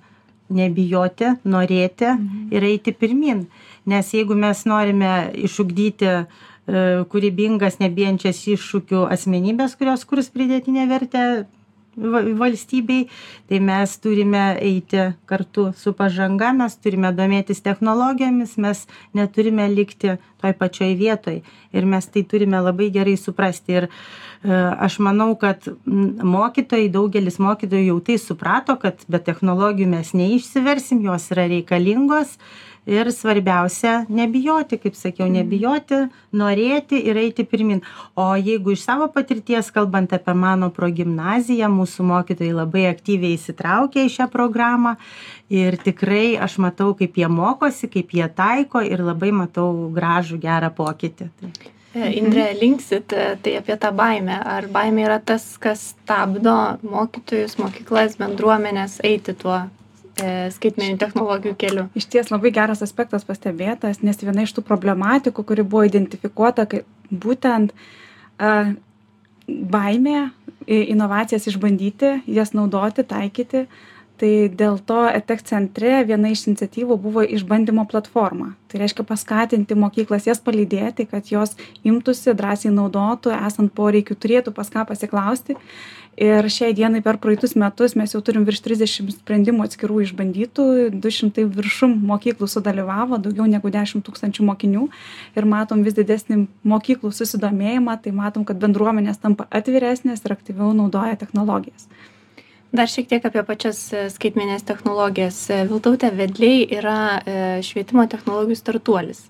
nebijoti, 0.54 1.32
norėti 1.50 2.12
mhm. 2.14 2.50
ir 2.54 2.68
eiti 2.68 2.94
pirmin. 2.94 3.48
Nes 3.90 4.12
jeigu 4.14 4.36
mes 4.38 4.62
norime 4.66 5.32
išugdyti 5.46 6.10
uh, 6.10 6.44
kūrybingas, 6.66 7.78
nebijančias 7.82 8.40
iššūkių 8.56 9.06
asmenybės, 9.14 9.76
kurios 9.78 10.06
kurs 10.10 10.32
pridėtinę 10.34 10.88
vertę 10.90 11.26
valstybei, 11.96 13.08
tai 13.48 13.60
mes 13.60 13.98
turime 13.98 14.58
eiti 14.60 15.14
kartu 15.26 15.72
su 15.78 15.94
pažanga, 15.94 16.52
mes 16.54 16.76
turime 16.76 17.12
domėtis 17.16 17.64
technologijomis, 17.64 18.58
mes 18.58 18.86
neturime 19.16 19.68
likti 19.72 20.18
toj 20.42 20.54
pačioj 20.60 20.96
vietoj 21.00 21.42
ir 21.74 21.86
mes 21.86 22.08
tai 22.08 22.24
turime 22.24 22.60
labai 22.60 22.90
gerai 22.92 23.16
suprasti. 23.18 23.80
Ir 23.80 23.88
e, 23.88 23.90
aš 24.88 25.00
manau, 25.00 25.32
kad 25.40 25.68
mokytojai, 25.86 26.92
daugelis 26.92 27.40
mokytojų 27.40 27.88
jau 27.94 28.00
tai 28.04 28.20
suprato, 28.20 28.76
kad 28.82 29.08
be 29.08 29.20
technologijų 29.20 29.90
mes 29.96 30.14
neišsiversim, 30.14 31.04
jos 31.08 31.32
yra 31.32 31.48
reikalingos 31.52 32.38
ir 32.86 33.12
svarbiausia 33.12 34.06
nebijoti 34.10 34.78
kaip 34.82 34.96
sakiau 34.98 35.28
nebijoti 35.32 36.06
norėti 36.38 37.00
ir 37.10 37.18
eiti 37.18 37.46
pirmyn 37.50 37.82
o 38.16 38.28
jeigu 38.38 38.76
iš 38.76 38.86
savo 38.86 39.08
patirties 39.14 39.72
kalbant 39.74 40.14
apie 40.14 40.36
mano 40.38 40.70
progimnaziją 40.74 41.70
mūsų 41.74 42.06
mokytojai 42.12 42.54
labai 42.56 42.86
aktyviai 42.92 43.36
įsitraukia 43.40 44.06
į 44.06 44.14
šią 44.18 44.30
programą. 44.34 44.96
Ir 45.50 45.78
tikrai 45.82 46.36
aš 46.42 46.58
matau 46.62 46.94
kaip 46.98 47.18
jie 47.18 47.30
mokosi 47.30 47.90
kaip 47.92 48.14
jie 48.18 48.28
taiko 48.34 48.82
ir 48.82 49.04
labai 49.06 49.32
matau 49.36 49.70
gražų 49.94 50.40
gerą 50.42 50.72
pokytį. 50.74 51.30
Tai 51.42 51.52
e, 51.94 52.12
Indrė, 52.20 52.50
linksit 52.60 53.14
e, 53.14 53.28
tai 53.42 53.58
apie 53.62 53.78
tą 53.82 53.92
baimę. 53.96 54.40
Ar 54.56 54.68
baimė 54.72 55.06
yra 55.06 55.20
tas, 55.22 55.46
kas 55.62 55.92
stabdo 55.94 56.56
mokytojus, 56.84 57.58
mokyklas, 57.62 58.18
bendruomenės 58.20 59.00
eiti 59.06 59.38
tuo 59.38 59.62
skaitmeninių 60.16 61.00
technologijų 61.02 61.56
keliu. 61.60 61.86
Iš 61.98 62.08
ties 62.14 62.32
labai 62.32 62.54
geras 62.56 62.84
aspektas 62.86 63.28
pastebėtas, 63.28 64.02
nes 64.06 64.22
viena 64.24 64.46
iš 64.46 64.56
tų 64.56 64.64
problematikų, 64.68 65.44
kuri 65.44 65.66
buvo 65.68 65.84
identifikuota, 65.90 66.68
kai 66.72 66.84
būtent 67.12 67.74
uh, 67.76 68.72
baimė 69.48 70.30
inovacijas 70.68 71.50
išbandyti, 71.52 72.22
jas 72.32 72.56
naudoti, 72.58 73.06
taikyti, 73.06 73.66
tai 74.16 74.32
dėl 74.48 74.80
to 74.88 75.02
ETEC 75.12 75.42
centre 75.44 75.98
viena 76.08 76.32
iš 76.32 76.46
iniciatyvų 76.48 76.96
buvo 77.04 77.24
išbandymo 77.36 77.84
platforma. 77.92 78.54
Tai 78.72 78.80
reiškia 78.82 79.04
paskatinti 79.08 79.76
mokyklas 79.78 80.30
jas 80.30 80.40
palydėti, 80.42 81.06
kad 81.12 81.28
jos 81.30 81.58
imtųsi, 81.84 82.34
drąsiai 82.38 82.72
naudotų, 82.74 83.36
esant 83.36 83.76
poreikiu, 83.76 84.16
turėtų 84.16 84.56
pas 84.56 84.72
ką 84.72 84.88
pasiklausti 84.88 85.58
ir 86.18 86.48
šiai 86.52 86.74
dienai 86.76 87.02
per 87.04 87.18
praeitus 87.20 87.56
metus 87.60 87.96
mes 88.00 88.14
jau 88.16 88.22
turim 88.24 88.46
virš 88.48 88.62
trisdešim 88.66 89.12
sprendimų 89.12 89.68
atskirų 89.68 90.02
išbandytų 90.06 90.66
du 91.04 91.12
šimtai 91.12 91.46
viršum 91.52 91.98
mokyklų 92.08 92.48
sudalyvavo 92.52 93.20
daugiau 93.20 93.48
negu 93.52 93.72
dešim 93.74 94.04
tūkstančių 94.06 94.48
mokinių 94.48 94.88
ir 95.36 95.48
matom 95.52 95.84
vis 95.84 95.98
didesnį 95.98 96.46
mokyklų 96.64 97.12
susidomėjimą 97.12 98.00
tai 98.04 98.16
matom 98.16 98.48
kad 98.48 98.60
bendruomenės 98.62 99.20
tampa 99.20 99.50
atviresnės 99.52 100.24
ir 100.24 100.38
aktyviau 100.38 100.72
naudoja 100.78 101.20
technologijas 101.20 101.90
Dar 102.76 102.90
šiek 102.92 103.08
tiek 103.08 103.24
apie 103.24 103.40
pačias 103.48 103.78
e, 103.94 104.08
skaitmenės 104.12 104.66
technologijas. 104.68 105.38
E, 105.54 105.62
Viltautė 105.70 106.10
Vedliai 106.12 106.66
yra 106.76 106.98
e, 107.22 107.36
švietimo 107.64 108.04
technologijų 108.12 108.58
startuolis. 108.60 109.22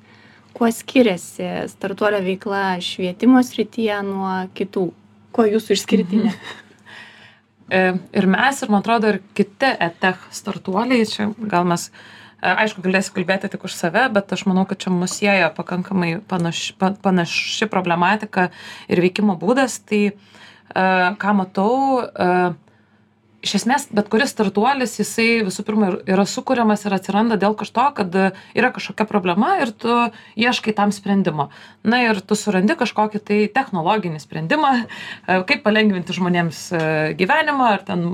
Kuo 0.56 0.70
skiriasi 0.74 1.68
startuolio 1.70 2.24
veikla 2.26 2.80
švietimo 2.82 3.44
srityje 3.46 4.00
nuo 4.08 4.34
kitų? 4.58 4.88
Kuo 5.36 5.46
jūsų 5.52 5.76
išskirtinė? 5.78 6.32
Mhm. 6.32 6.65
E, 7.70 7.82
ir 8.14 8.28
mes, 8.30 8.62
ir 8.62 8.70
man 8.70 8.84
atrodo, 8.84 9.10
ir 9.10 9.22
kiti 9.38 9.72
etech 9.82 10.22
startuoliai, 10.36 11.08
čia 11.10 11.32
gal 11.50 11.66
mes, 11.66 11.88
e, 12.38 12.52
aišku, 12.52 12.84
galėsiu 12.86 13.16
kalbėti 13.16 13.50
tik 13.54 13.66
už 13.66 13.74
save, 13.74 14.06
bet 14.14 14.34
aš 14.36 14.46
manau, 14.50 14.68
kad 14.70 14.84
čia 14.84 14.94
mus 14.94 15.18
sieja 15.18 15.50
pakankamai 15.56 16.20
panaši, 16.30 16.76
panaši 16.78 17.70
problematika 17.72 18.52
ir 18.92 19.02
veikimo 19.02 19.38
būdas. 19.42 19.80
Tai 19.90 20.04
e, 20.12 20.14
ką 21.22 21.38
matau, 21.42 21.74
iš 23.46 23.54
esmės 23.60 23.86
bet 23.94 24.10
kuris 24.12 24.34
startuolis 24.34 24.98
jisai 24.98 25.46
visų 25.46 25.66
pirma 25.68 25.92
ir 25.92 25.98
yra 26.16 26.26
sukuriamas 26.30 26.86
ir 26.88 26.96
atsiranda 26.98 27.38
dėl 27.40 27.56
kažto 27.58 27.86
kad 27.98 28.16
yra 28.58 28.72
kažkokia 28.74 29.06
problema 29.10 29.56
ir 29.62 29.72
tu 29.72 29.94
ieškai 30.40 30.74
tam 30.78 30.94
sprendimo. 30.96 31.50
Na 31.86 32.02
ir 32.08 32.22
tu 32.26 32.38
surandi 32.40 32.78
kažkokį 32.80 33.22
tai 33.28 33.40
technologinį 33.54 34.22
sprendimą 34.24 34.72
e, 34.82 34.86
kaip 35.48 35.64
palengvinti 35.66 36.16
žmonėms 36.18 36.62
e, 36.74 36.82
gyvenimą 37.20 37.70
ar 37.78 37.86
ten 37.86 38.06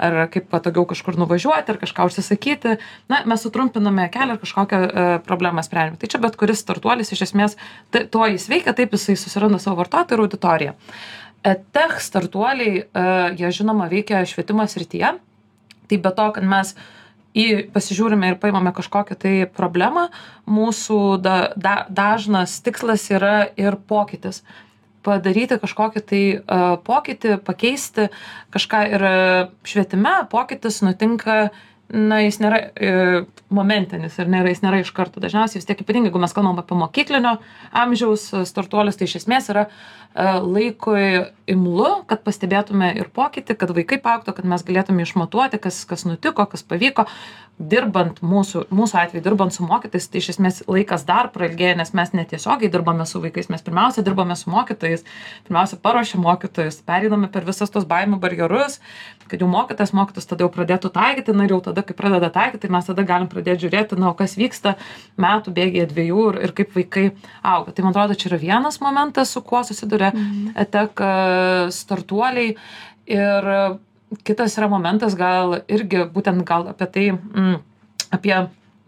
ar 0.00 0.18
kaip 0.32 0.48
patogiau 0.52 0.86
kažkur 0.88 1.20
nuvažiuoti 1.20 1.74
ar 1.74 1.80
kažką 1.82 2.08
užsisakyti. 2.08 2.78
Na 3.12 3.22
mes 3.28 3.44
sutrumpiname 3.44 4.08
kelią 4.12 4.38
ir 4.38 4.44
kažkokią 4.44 4.82
e, 4.82 5.08
problemą 5.26 5.64
sprendžiam. 5.66 6.00
Tai 6.00 6.12
čia 6.12 6.22
bet 6.22 6.40
kuris 6.40 6.64
startuolis 6.64 7.12
iš 7.12 7.26
esmės 7.28 7.58
tai 7.92 8.06
tuo 8.08 8.28
jis 8.30 8.48
veikia 8.50 8.76
taip 8.76 8.96
jisai 8.96 9.18
susiranda 9.20 9.60
savo 9.60 9.82
vartotoją 9.82 10.16
ir 10.16 10.24
auditoriją 10.28 10.78
edtech 11.46 12.00
startuoliai 12.02 12.80
e, 12.80 12.86
jie 13.38 13.50
žinoma 13.60 13.88
veikia 13.90 14.24
švietimo 14.28 14.66
srityje. 14.68 15.14
Tai 15.90 15.98
be 15.98 16.12
to 16.16 16.26
kad 16.36 16.46
mes 16.46 16.74
į 17.34 17.46
pasižiūrime 17.74 18.32
ir 18.32 18.40
paimame 18.42 18.72
kažkokią 18.74 19.16
tai 19.18 19.34
problemą 19.54 20.08
mūsų 20.50 21.20
da 21.22 21.36
da 21.56 21.84
dažnas 21.88 22.58
tikslas 22.64 23.06
yra 23.10 23.50
ir 23.56 23.78
pokytis. 23.90 24.42
Padaryti 25.06 25.56
kažkokį 25.56 26.00
tai 26.04 26.24
uh, 26.36 26.74
pokytį 26.84 27.38
pakeisti 27.46 28.10
kažką 28.52 28.80
ir 28.92 29.04
švietime 29.64 30.18
pokytis 30.28 30.82
nutinka 30.84 31.48
na 31.90 32.20
jis 32.22 32.38
nėra 32.42 32.58
e, 32.74 32.90
momentinis 33.50 34.18
ir 34.20 34.30
nėra 34.30 34.52
jis 34.52 34.62
nėra 34.64 34.82
iš 34.84 34.92
karto. 34.96 35.22
Dažniausiai 35.22 35.60
vis 35.60 35.68
tiek 35.68 35.80
ypatingai 35.82 36.10
jeigu 36.10 36.22
mes 36.22 36.34
kalbam 36.36 36.60
apie 36.62 36.78
mokyklinio 36.78 37.36
amžiaus 37.84 38.28
startuolius 38.50 39.00
tai 39.00 39.08
iš 39.10 39.20
esmės 39.22 39.50
yra 39.52 39.66
E, 40.10 40.24
laikui 40.42 41.02
imlu 41.50 41.90
kad 42.10 42.24
pastebėtume 42.26 42.88
ir 42.98 43.12
pokytį 43.14 43.54
kad 43.58 43.70
vaikai 43.76 44.00
paaugtų 44.02 44.34
kad 44.34 44.48
mes 44.50 44.64
galėtume 44.66 45.04
išmatuoti 45.06 45.60
kas 45.62 45.84
kas 45.86 46.02
nutiko 46.02 46.48
kas 46.50 46.66
pavyko. 46.66 47.04
Dirbant 47.60 48.18
mūsų 48.24 48.64
mūsų 48.74 48.98
atveju 49.02 49.22
dirbant 49.22 49.54
su 49.54 49.62
mokytojais 49.68 50.08
tai 50.10 50.22
iš 50.22 50.30
esmės 50.32 50.58
laikas 50.66 51.04
dar 51.06 51.28
prailgėja 51.30 51.76
nes 51.78 51.92
mes 51.94 52.10
netiesiogiai 52.16 52.72
dirbame 52.72 53.06
su 53.06 53.20
vaikais 53.22 53.52
mes 53.52 53.62
pirmiausia 53.62 54.02
dirbame 54.02 54.34
su 54.40 54.50
mokytojais 54.50 55.04
pirmiausia 55.46 55.78
paruošiam 55.84 56.24
mokytojus 56.24 56.80
pereiname 56.88 57.28
per 57.30 57.46
visas 57.46 57.70
tuos 57.70 57.86
baimių 57.86 58.18
barjerus 58.18 58.80
kad 59.28 59.44
jau 59.44 59.50
mokytas 59.52 59.92
mokytas 59.94 60.26
tada 60.26 60.46
jau 60.46 60.50
pradėtų 60.50 60.90
taikyti 60.96 61.36
na 61.36 61.46
ir 61.46 61.54
jau 61.54 61.60
tada 61.68 61.79
kai 61.86 61.96
pradeda 61.96 62.30
taikyt 62.34 62.62
tai 62.64 62.70
mes 62.72 62.86
tada 62.86 63.04
galim 63.06 63.28
pradėt 63.30 63.62
žiūrėti 63.64 63.98
na 64.00 64.10
o 64.10 64.16
kas 64.18 64.36
vyksta 64.40 64.76
metų 65.20 65.54
bėgyje 65.56 65.88
dviejų 65.92 66.26
ir 66.32 66.40
ir 66.46 66.54
kaip 66.56 66.74
vaikai 66.76 67.06
auga. 67.42 67.74
Tai 67.74 67.86
man 67.86 67.94
atrodo 67.94 68.18
čia 68.18 68.30
yra 68.30 68.40
vienas 68.42 68.80
momentas 68.84 69.34
su 69.34 69.42
kuo 69.46 69.62
susiduria 69.66 70.12
etek 70.58 71.02
startuoliai. 71.74 72.56
Ir 73.10 73.50
kitas 74.26 74.56
yra 74.58 74.68
momentas 74.70 75.16
gal 75.18 75.60
irgi 75.70 76.06
būtent 76.14 76.44
gal 76.46 76.70
apie 76.70 76.88
tai 76.94 77.06
mm, 77.14 77.60
apie 78.14 78.34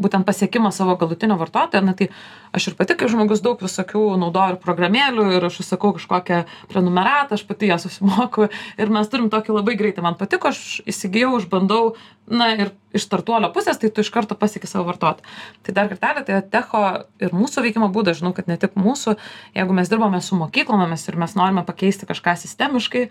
būtent 0.03 0.27
pasiekimą 0.29 0.73
savo 0.75 0.97
galutinio 1.01 1.39
vartotojo 1.41 1.85
na 1.87 1.95
tai 1.99 2.11
aš 2.53 2.71
ir 2.71 2.79
pati 2.79 2.97
kaip 2.99 3.13
žmogus 3.13 3.43
daug 3.45 3.63
visokių 3.63 4.05
naudoju 4.21 4.57
ir 4.57 4.61
programėlių 4.63 5.29
ir 5.37 5.49
aš 5.49 5.61
užsakau 5.65 5.95
kažkokią 5.99 6.43
prenumeratą 6.73 7.39
aš 7.39 7.47
pati 7.49 7.71
ją 7.71 7.79
susimoku. 7.83 8.49
Ir 8.81 8.93
mes 8.93 9.09
turim 9.13 9.31
tokį 9.33 9.59
labai 9.59 9.79
greitai 9.79 10.05
man 10.05 10.19
patiko 10.21 10.53
aš 10.53 10.83
įsigijau 10.89 11.39
išbandau 11.41 11.95
na 12.33 12.53
ir 12.55 12.71
iš 12.93 13.07
startuolio 13.07 13.49
pusės 13.53 13.81
tai 13.81 13.91
tu 13.91 14.03
iš 14.05 14.11
karto 14.13 14.37
pasieki 14.39 14.69
savo 14.69 14.85
vartotoją. 14.91 15.27
Tai 15.65 15.75
dar 15.75 15.89
kartelį 15.91 16.25
tai 16.29 16.41
techo 16.53 16.83
ir 17.25 17.33
mūsų 17.35 17.65
veikimo 17.67 17.89
būdas 17.93 18.21
žinau 18.21 18.35
kad 18.37 18.49
ne 18.51 18.59
tik 18.61 18.77
mūsų. 18.79 19.17
Jeigu 19.57 19.77
mes 19.77 19.91
dirbame 19.91 20.21
su 20.25 20.37
mokyklomis 20.39 21.07
ir 21.09 21.19
mes 21.21 21.35
norime 21.39 21.65
pakeisti 21.67 22.09
kažką 22.09 22.37
sistemiškai 22.45 23.07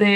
tai 0.00 0.12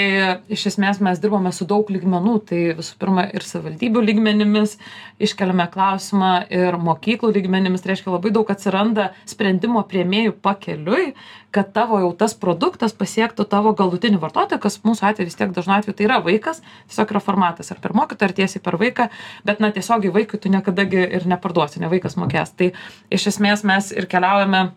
iš 0.54 0.68
esmės 0.72 1.02
mes 1.04 1.20
dirbame 1.22 1.52
su 1.54 1.66
daug 1.68 1.90
lygmenų. 1.92 2.36
Tai 2.48 2.60
visų 2.78 2.98
pirma 3.00 3.26
ir 3.28 3.44
savivaldybių 3.46 4.04
lygmenimis 4.06 4.78
iškeliame 5.22 5.68
klausimą 5.74 6.17
ir 6.52 6.78
mokyklų 6.82 7.32
lygmenimis 7.36 7.86
reiškia 7.88 8.12
labai 8.14 8.32
daug 8.34 8.48
atsiranda 8.50 9.12
sprendimo 9.28 9.82
priėmėjų 9.88 10.34
pakeliui 10.42 11.12
kad 11.54 11.70
tavo 11.72 12.00
jau 12.02 12.10
tas 12.18 12.34
produktas 12.36 12.92
pasiektų 12.96 13.46
tavo 13.48 13.72
galutinį 13.76 14.20
vartotoją 14.20 14.60
kas 14.60 14.80
mūsų 14.84 15.06
atveju 15.10 15.30
vis 15.30 15.38
tiek 15.38 15.54
dažnu 15.56 15.78
atveju 15.78 15.96
tai 15.96 16.08
yra 16.08 16.18
vaikas 16.24 16.60
tiesiog 16.90 17.14
yra 17.14 17.22
formatas 17.24 17.72
ar 17.72 17.80
per 17.84 17.96
mokytoją 17.96 18.28
ar 18.28 18.36
tiesiai 18.36 18.64
per 18.64 18.76
vaiką 18.80 19.08
bet 19.48 19.62
na 19.64 19.72
tiesiogiai 19.72 20.12
vaikui 20.14 20.40
tu 20.40 20.52
niekada 20.52 20.84
gi 20.88 21.06
ir 21.18 21.26
neparduosi 21.28 21.80
ne 21.80 21.90
vaikas 21.92 22.18
mokės. 22.20 22.52
Tai 22.56 22.72
iš 23.14 23.30
esmės 23.32 23.64
mes 23.68 23.92
ir 23.96 24.08
keliaujame 24.10 24.68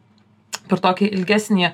per 0.72 0.82
tokį 0.84 1.10
ilgesnį 1.18 1.66
e, 1.68 1.74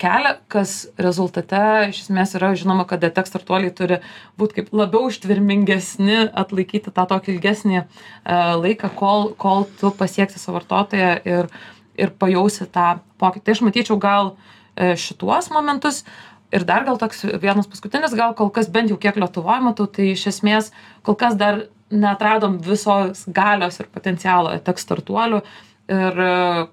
kelią, 0.00 0.34
kas 0.52 0.74
rezultate 1.00 1.60
iš 1.90 2.04
esmės 2.04 2.34
yra 2.38 2.52
žinoma, 2.58 2.84
kad 2.88 3.02
detek 3.04 3.28
startuoliai 3.28 3.72
turi 3.76 4.00
būti 4.40 4.60
kaip 4.60 4.72
labiau 4.76 5.08
ištvirmingesni, 5.12 6.26
atlaikyti 6.36 6.92
tą 6.94 7.06
tokį 7.12 7.36
ilgesnį 7.36 7.78
e, 7.80 7.86
laiką, 8.62 8.92
kol, 8.98 9.30
kol 9.40 9.64
tu 9.80 9.92
pasieksi 9.96 10.42
savo 10.42 10.58
vartotoją 10.60 11.12
ir, 11.28 11.50
ir 11.96 12.14
pajausi 12.20 12.68
tą 12.72 12.98
pokytį. 13.22 13.46
Tai 13.46 13.56
aš 13.56 13.62
matyčiau 13.66 14.00
gal 14.02 14.34
e, 14.34 14.94
šituos 15.00 15.50
momentus. 15.54 16.04
Ir 16.54 16.62
dar 16.62 16.84
gal 16.86 16.98
toks 17.00 17.24
vienas 17.42 17.66
paskutinis, 17.66 18.14
gal 18.14 18.36
kol 18.38 18.52
kas 18.54 18.68
bent 18.70 18.92
jau 18.92 18.98
kiek 19.02 19.16
Lietuvoje 19.18 19.64
matau, 19.64 19.88
tai 19.90 20.12
iš 20.12 20.28
esmės 20.30 20.70
kol 21.04 21.16
kas 21.18 21.34
dar 21.40 21.64
netradom 21.90 22.60
visos 22.62 23.24
galios 23.30 23.80
ir 23.80 23.88
potencialo 23.90 24.54
tek 24.66 24.78
startuolių 24.78 25.40
ir 25.90 26.22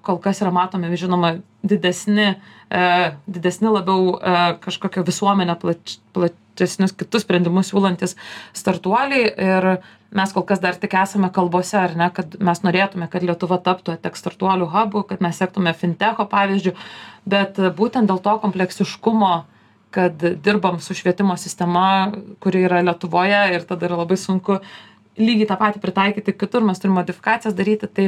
kol 0.02 0.18
kas 0.22 0.40
yra 0.42 0.50
matomi, 0.54 0.90
žinoma, 0.98 1.36
didesni, 1.64 2.34
e, 2.70 2.84
didesni 3.26 3.72
labiau 3.72 4.14
e, 4.16 4.34
kažkokio 4.64 5.04
visuomenę 5.06 5.56
plač, 5.62 5.96
platesnius 6.16 6.94
kitus 6.96 7.24
sprendimus 7.24 7.72
siūlantis 7.72 8.16
startuoliai. 8.56 9.32
Ir 9.48 9.68
mes 10.14 10.34
kol 10.36 10.44
kas 10.46 10.62
dar 10.62 10.78
tik 10.78 10.94
esame 11.00 11.32
kalbose, 11.34 11.78
ar 11.80 11.96
ne, 11.98 12.10
kad 12.14 12.36
mes 12.38 12.62
norėtume, 12.66 13.08
kad 13.10 13.24
Lietuva 13.26 13.58
taptų 13.64 13.96
tek 14.04 14.20
startuolių 14.20 14.70
hubu, 14.70 15.02
kad 15.08 15.24
mes 15.24 15.40
sektume 15.40 15.74
fintecho 15.74 16.28
pavyzdžių, 16.30 16.76
bet 17.26 17.58
būtent 17.80 18.10
dėl 18.10 18.22
to 18.22 18.38
kompleksiškumo 18.44 19.34
kad 19.94 20.22
dirbam 20.42 20.80
su 20.82 20.94
švietimo 20.94 21.36
sistema, 21.38 22.10
kuri 22.42 22.64
yra 22.66 22.80
Lietuvoje 22.82 23.44
ir 23.54 23.62
tada 23.68 23.86
yra 23.86 24.00
labai 24.00 24.16
sunku 24.18 24.58
lygiai 25.18 25.48
tą 25.48 25.56
patį 25.60 25.82
pritaikyti 25.82 26.34
kitur, 26.34 26.64
mes 26.66 26.80
turime 26.82 26.98
modifikacijas 26.98 27.54
daryti, 27.54 27.86
tai, 27.86 28.06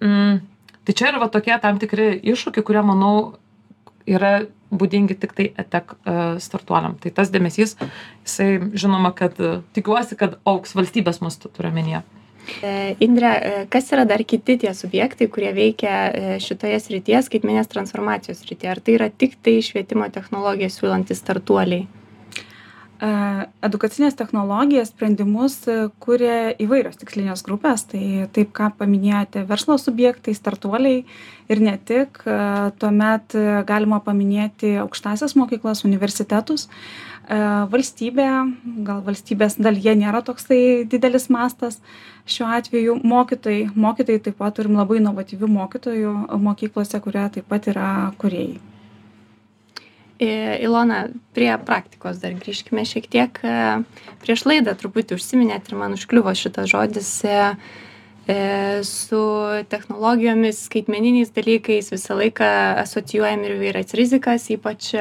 mm, 0.00 0.36
tai 0.84 0.94
čia 0.96 1.10
yra 1.12 1.22
va 1.22 1.30
tokie 1.32 1.56
tam 1.62 1.80
tikri 1.82 2.12
iššūkiai, 2.20 2.66
kurie, 2.66 2.82
manau, 2.86 3.14
yra 4.08 4.44
būdingi 4.74 5.16
tik 5.20 5.32
tai 5.36 5.46
etek 5.60 5.94
uh, 5.94 6.36
startuoliam. 6.42 6.98
Tai 7.00 7.12
tas 7.14 7.30
dėmesys, 7.32 7.76
jisai 8.26 8.50
žinoma, 8.74 9.14
kad 9.16 9.38
uh, 9.40 9.62
tikiuosi, 9.76 10.18
kad 10.20 10.38
auks 10.48 10.74
valstybės 10.76 11.22
mastu 11.24 11.52
turiu 11.52 11.72
menyje. 11.74 12.02
E, 12.60 12.92
Indre, 13.00 13.30
kas 13.72 13.86
yra 13.94 14.02
dar 14.04 14.20
kiti 14.28 14.58
tie 14.60 14.74
subjektai, 14.76 15.30
kurie 15.32 15.54
veikia 15.56 15.94
šitoje 16.44 16.76
srityje, 16.84 17.22
skaitmenės 17.24 17.70
transformacijos 17.72 18.42
srityje? 18.44 18.68
Ar 18.74 18.82
tai 18.84 18.98
yra 18.98 19.08
tik 19.08 19.38
tai 19.40 19.54
švietimo 19.64 20.10
technologijas 20.12 20.76
siūlantys 20.76 21.22
startuoliai? 21.24 21.86
E, 23.02 23.08
edukacinės 23.66 24.14
technologijas 24.14 24.92
sprendimus 24.92 25.56
e, 25.66 25.88
kuria 26.02 26.52
įvairios 26.62 27.00
tikslinės 27.00 27.42
grupės. 27.46 27.82
Tai 27.90 28.28
taip 28.34 28.52
ką 28.54 28.70
paminėjote 28.78 29.42
verslo 29.48 29.76
subjektai 29.82 30.34
startuoliai 30.36 31.00
ir 31.50 31.62
ne 31.64 31.74
tik. 31.90 32.22
E, 32.22 32.36
tuomet 32.78 33.34
galima 33.66 33.98
paminėti 34.04 34.76
aukštąsias 34.84 35.34
mokyklas 35.38 35.84
universitetus. 35.88 36.68
Valstybė 37.72 38.26
gal 38.84 38.98
valstybės 39.06 39.54
dalyje 39.56 39.94
nėra 39.96 40.20
toksai 40.26 40.84
didelis 40.84 41.30
mastas 41.32 41.78
šiuo 42.28 42.50
atveju. 42.58 42.98
Mokytojai 43.00 43.70
mokytojai 43.72 44.20
taip 44.28 44.36
pat 44.42 44.58
turim 44.60 44.76
labai 44.76 45.00
inovatyvių 45.00 45.48
mokytojų 45.56 46.14
mokyklose 46.44 47.00
kurie 47.00 47.24
taip 47.38 47.48
pat 47.48 47.72
yra 47.72 47.88
kūrėjai 48.20 48.73
Ilona, 50.22 51.08
prie 51.34 51.50
praktikos 51.66 52.20
dar 52.22 52.36
grįžkime 52.38 52.84
šiek 52.86 53.08
tiek. 53.10 53.40
E, 53.42 53.54
prieš 54.22 54.44
laidą 54.46 54.76
truputį 54.78 55.18
užsiminėt 55.18 55.70
ir 55.70 55.78
man 55.80 55.96
užkliuvo 55.96 56.30
šitas 56.38 56.70
žodis 56.70 57.08
e, 57.26 57.38
e, 58.30 58.36
su 58.86 59.22
technologijomis, 59.72 60.62
skaitmeniniais 60.68 61.34
dalykais 61.34 61.90
visą 61.90 62.18
laiką 62.20 62.52
asocijuojam 62.84 63.42
ir 63.48 63.58
vyras 63.58 63.96
rizikas, 63.98 64.46
ypač, 64.54 64.92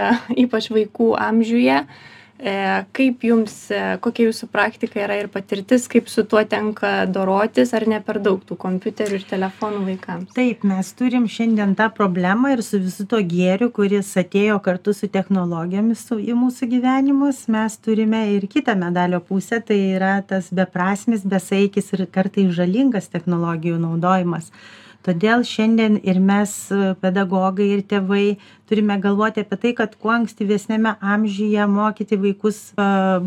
ypač 0.45 0.71
vaikų 0.73 1.13
amžiuje. 1.21 1.84
E, 1.84 2.12
kaip 2.44 3.24
jums, 3.24 3.54
e, 3.72 3.80
kokia 4.04 4.28
jūsų 4.28 4.50
praktika 4.52 5.00
yra 5.06 5.16
ir 5.22 5.30
patirtis, 5.32 5.86
kaip 5.92 6.10
su 6.12 6.26
tuo 6.28 6.42
tenka 6.44 7.06
dorotis, 7.08 7.72
ar 7.74 7.86
ne 7.88 8.02
per 8.04 8.20
daug 8.24 8.42
tų 8.44 8.58
kompiuterių 8.60 9.20
ir 9.20 9.26
telefonų 9.30 9.84
vaikams? 9.88 10.34
Taip, 10.36 10.66
mes 10.68 10.92
turim 11.00 11.30
šiandien 11.32 11.76
tą 11.80 11.88
problemą 11.96 12.52
ir 12.54 12.64
su 12.66 12.82
visu 12.84 13.08
to 13.08 13.22
gėriu, 13.24 13.72
kuris 13.72 14.12
atėjo 14.20 14.60
kartu 14.66 14.94
su 14.94 15.08
technologijomis 15.08 16.04
su, 16.10 16.20
į 16.20 16.36
mūsų 16.36 16.68
gyvenimus, 16.76 17.46
mes 17.48 17.80
turime 17.80 18.26
ir 18.36 18.48
kitą 18.52 18.76
medalio 18.80 19.24
pusę, 19.24 19.62
tai 19.64 19.80
yra 19.96 20.18
tas 20.28 20.52
beprasmis, 20.52 21.24
besaikis 21.24 21.94
ir 21.96 22.08
kartai 22.12 22.50
žalingas 22.52 23.08
technologijų 23.14 23.80
naudojimas 23.80 24.52
todėl 25.04 25.44
šiandien 25.48 26.00
ir 26.04 26.20
mes 26.24 26.52
pedagogai 27.04 27.70
ir 27.76 27.84
tėvai 27.90 28.38
turime 28.74 28.98
galvoti 29.00 29.40
apie 29.40 29.58
tai 29.62 29.74
kad 29.78 29.92
kuo 30.02 30.12
ankstyvesniame 30.16 30.96
amžiuje 31.14 31.66
mokyti 31.70 32.18
vaikus 32.18 32.60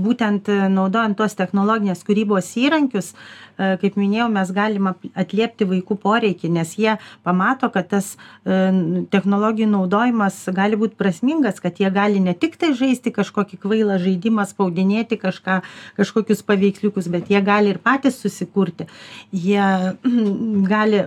būtent 0.02 0.50
naudojant 0.74 1.14
tuos 1.14 1.38
technologinės 1.38 2.02
kūrybos 2.08 2.48
įrankius 2.58 3.12
kaip 3.56 3.94
minėjau 3.96 4.26
mes 4.32 4.50
galim 4.52 4.88
atliepti 4.90 5.68
vaikų 5.70 5.96
poreikį 6.02 6.50
nes 6.56 6.72
jie 6.76 6.96
pamato 7.24 7.70
kad 7.72 7.86
tas 7.92 8.08
technologijų 8.44 9.68
naudojimas 9.70 10.40
gali 10.56 10.78
būt 10.80 10.96
prasmingas 10.98 11.62
kad 11.62 11.78
jie 11.80 11.92
gali 11.94 12.18
ne 12.20 12.34
tiktai 12.34 12.72
žaisti 12.74 13.14
kažkokį 13.14 13.60
kvailą 13.62 14.00
žaidimą 14.02 14.48
spaudinėti 14.50 15.20
kažką 15.22 15.60
kažkokius 16.00 16.42
paveiksliukus 16.50 17.06
bet 17.12 17.30
jie 17.30 17.40
gali 17.46 17.70
ir 17.72 17.78
patys 17.78 18.18
susikurti. 18.18 18.88
Jie 19.30 19.94
gali 20.72 21.06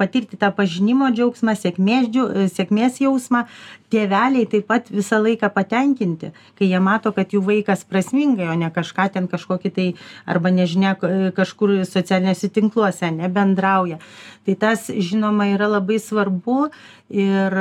patirti 0.00 0.40
tą 0.40 0.50
pažinimo 0.56 1.12
džiaugsmą 1.12 1.58
sėkmės 1.60 2.08
sėkmės 2.56 3.02
jausmą 3.04 3.44
tėveliai 3.90 4.46
taip 4.50 4.66
pat 4.70 4.90
visą 4.92 5.20
laiką 5.22 5.50
patenkinti 5.54 6.32
kai 6.58 6.70
jie 6.70 6.80
mato 6.82 7.12
kad 7.16 7.34
jų 7.34 7.42
vaikas 7.46 7.84
prasmingai 7.88 8.48
o 8.52 8.56
ne 8.58 8.70
kažką 8.74 9.08
ten 9.16 9.28
kažkokį 9.30 9.72
tai 9.76 9.86
arba 10.26 10.52
nežinia 10.54 10.96
kažkur 11.36 11.80
socialiniuose 11.88 12.52
tinkluose 12.54 13.06
ane 13.10 13.28
bendrauja 13.28 14.00
tai 14.46 14.58
tas 14.58 14.88
žinoma 14.90 15.50
yra 15.54 15.70
labai 15.78 15.98
svarbu 16.02 16.68
ir 17.10 17.58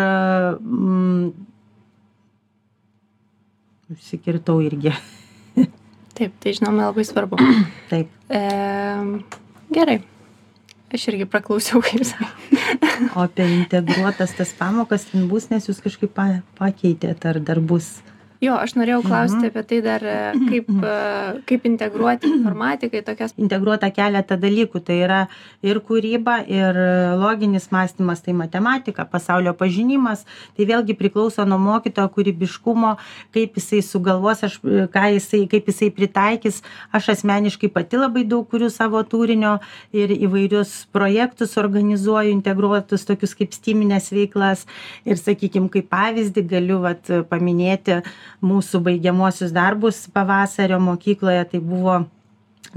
mm, 0.60 1.32
užsikirtau 3.96 4.62
irgi 4.66 4.94
Taip, 6.20 6.34
tai 6.44 6.52
žinoma 6.52 6.90
labai 6.90 7.06
svarbu. 7.08 7.38
taip 7.88 8.10
E, 8.30 8.40
gerai. 9.74 10.02
Aš 10.90 11.10
irgi 11.12 11.28
praklausiau, 11.30 11.82
kaip 11.86 12.06
sakė. 12.08 12.70
o 13.16 13.24
apie 13.26 13.46
integruotas 13.54 14.34
tas 14.38 14.54
pamokas 14.58 15.06
bus 15.30 15.50
nes 15.52 15.68
jūs 15.70 15.82
kažkaip 15.84 16.14
pa 16.16 16.30
pakeitėt 16.60 17.28
ar 17.30 17.40
dar 17.40 17.62
bus 17.62 18.00
jo 18.42 18.56
aš 18.56 18.74
norėjau 18.80 19.02
klausti 19.04 19.38
Mhm. 19.40 19.48
apie 19.50 19.64
tai 19.68 19.80
dar 19.84 20.04
e, 20.04 20.18
kaip 20.50 20.70
e, 20.70 20.94
kaip 21.50 21.66
integruoti 21.68 22.30
informatiką 22.36 23.02
į 23.02 23.06
tokias 23.08 23.34
integruota 23.38 23.90
keletą 23.92 24.38
dalykų. 24.40 24.80
Tai 24.86 24.96
yra 24.96 25.20
ir 25.62 25.80
kūryba 25.84 26.38
ir 26.48 26.80
loginis 27.20 27.68
mąstymas 27.72 28.24
tai 28.24 28.34
matematika 28.34 29.06
pasaulio 29.06 29.54
pažinimas. 29.54 30.26
Tai 30.56 30.66
vėlgi 30.70 30.96
priklauso 30.96 31.46
nuo 31.46 31.60
mokytojo 31.60 32.08
kūrybiškumo 32.16 32.96
kaip 33.36 33.60
jisai 33.60 33.82
sugalvos 33.84 34.44
aš 34.48 34.60
ką 34.64 35.06
jisai 35.16 35.44
kaip 35.52 35.68
jisai 35.68 35.92
pritaikys. 35.92 36.62
Aš 36.96 37.10
asmeniškai 37.16 37.70
pati 37.76 38.00
labai 38.00 38.24
daug 38.24 38.48
kuriu 38.50 38.70
savo 38.72 39.04
turinio 39.04 39.58
ir 39.92 40.10
įvairius 40.16 40.88
projektus 40.96 41.58
organizuoju 41.60 42.32
integruotus 42.32 43.04
tokius 43.06 43.36
kaip 43.36 43.54
stymines 43.54 44.12
veiklas. 44.16 44.66
Ir 45.04 45.20
sakykim 45.20 45.68
kaip 45.70 45.90
pavyzdį 45.92 46.48
galiu 46.48 46.80
vat 46.88 47.04
paminėti 47.30 48.00
mūsų 48.46 48.80
baigiamuosius 48.86 49.52
darbus 49.56 50.06
pavasario 50.14 50.80
mokykloje 50.80 51.44
tai 51.52 51.60
buvo 51.60 51.98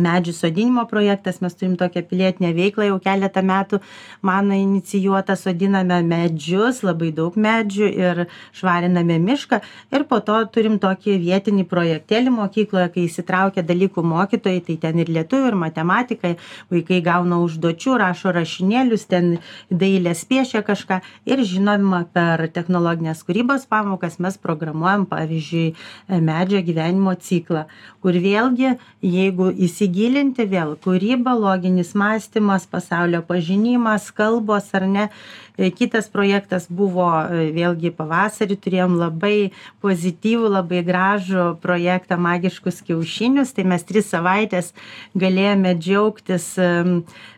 medžių 0.01 0.33
sodinimo 0.33 0.85
projektas. 0.89 1.41
Mes 1.41 1.55
turim 1.55 1.77
tokią 1.77 2.03
pilietinę 2.09 2.53
veiklą 2.57 2.89
jau 2.89 2.99
keletą 3.03 3.43
metų. 3.45 3.81
Mano 4.23 4.55
inicijuotą 4.57 5.37
sodiname 5.37 6.01
medžius 6.07 6.83
labai 6.83 7.13
daug 7.13 7.37
medžių 7.37 7.89
ir 7.91 8.23
švariname 8.57 9.19
mišką. 9.21 9.61
Ir 9.93 10.05
po 10.09 10.21
to 10.25 10.39
turim 10.55 10.79
tokį 10.83 11.19
vietinį 11.23 11.67
projektėlį 11.69 12.33
mokykloje 12.33 12.89
kai 12.95 13.07
įsitraukia 13.09 13.65
dalykų 13.67 14.05
mokytojai 14.07 14.65
tai 14.67 14.79
ten 14.81 15.03
ir 15.03 15.13
lietuvių 15.13 15.53
ir 15.53 15.59
matematika 15.61 16.35
vaikai 16.73 17.03
gauna 17.05 17.43
užduočių 17.45 17.99
rašo 18.01 18.33
rašinėlius 18.33 19.07
ten 19.11 19.37
dailės 19.71 20.25
piešia 20.29 20.65
kažką. 20.65 21.03
Ir 21.29 21.45
žinoma 21.45 22.05
per 22.13 22.47
technologinės 22.53 23.25
kūrybos 23.27 23.69
pamokas 23.69 24.19
mes 24.23 24.39
programuojam 24.41 25.07
pavyzdžiui 25.11 25.75
medžio 26.23 26.63
gyvenimo 26.65 27.15
ciklą 27.21 27.67
kur 28.03 28.17
vėlgi 28.19 28.75
jeigu 29.07 29.51
įsigilinti 29.73 30.45
vėl 30.53 30.77
kūryba 30.85 31.33
loginis 31.33 31.95
mąstymas 31.97 32.69
pasaulio 32.69 33.23
pažinimas 33.25 34.11
kalbos 34.13 34.69
ar 34.77 34.85
ne. 34.87 35.09
E, 35.57 35.71
kitas 35.71 36.09
projektas 36.09 36.67
buvo 36.69 37.09
e, 37.25 37.51
vėlgi 37.53 37.93
pavasarį 37.97 38.57
turėjom 38.65 38.97
labai 39.01 39.53
pozityvų 39.85 40.49
labai 40.55 40.81
gražų 40.85 41.47
projektą 41.65 42.17
magiškus 42.21 42.83
kiaušinius. 42.87 43.53
Tai 43.57 43.67
mes 43.73 43.85
tris 43.85 44.09
savaites 44.13 44.73
galėjome 45.17 45.75
džiaugtis 45.77 46.47
e, 46.57 46.71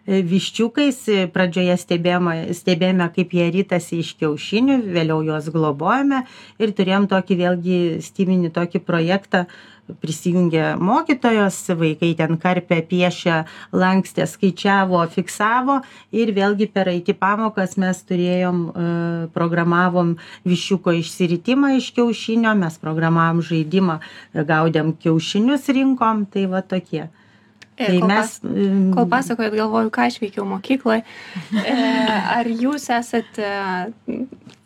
viščiukais. 0.07 1.03
Pradžioje 1.35 1.79
stebėjome 1.81 2.55
stebėjome 2.55 3.11
kaip 3.14 3.35
jie 3.35 3.51
ritasi 3.55 4.03
iš 4.03 4.14
kiaušinių 4.23 4.81
vėliau 4.94 5.23
juos 5.27 5.51
globojome 5.55 6.25
ir 6.62 6.75
turėjom 6.75 7.11
tokį 7.11 7.40
vėlgi 7.42 7.79
styminį 8.05 8.55
tokį 8.55 8.83
projektą 8.87 9.47
prisijungė 10.01 10.75
mokytojos 10.81 11.59
vaikai 11.81 12.12
ten 12.18 12.38
karpė 12.40 12.81
piešė 12.90 13.40
lankstė 13.77 14.27
skaičiavo 14.31 15.03
fiksavo 15.14 15.81
ir 16.12 16.33
vėlgi 16.37 16.70
per 16.73 16.90
it 16.94 17.11
pamokas 17.20 17.77
mes 17.81 18.01
turėjom 18.09 18.62
e, 18.68 18.87
programavom 19.35 20.16
viščiuko 20.49 20.97
išsiritimą 21.01 21.75
iš 21.81 21.90
kiaušinio 21.99 22.55
mes 22.59 22.79
programavom 22.81 23.42
žaidimą 23.44 24.01
gaudėm 24.35 24.94
kiaušinius 25.03 25.68
rinkom 25.77 26.25
tai 26.33 26.49
va 26.51 26.64
tokie 26.64 27.09
E, 27.77 27.87
tai 27.87 27.99
kol 27.99 28.09
mes 28.09 28.38
pas- 28.38 28.40
Kol 28.94 29.07
pasakojat, 29.11 29.55
galvoju, 29.59 29.90
ką 29.90 30.07
aš 30.07 30.20
veikiau 30.23 30.47
mokykloje. 30.47 31.03
Ar 32.38 32.47
jūs 32.47 32.87
esat, 32.94 33.27
e, 33.35 33.51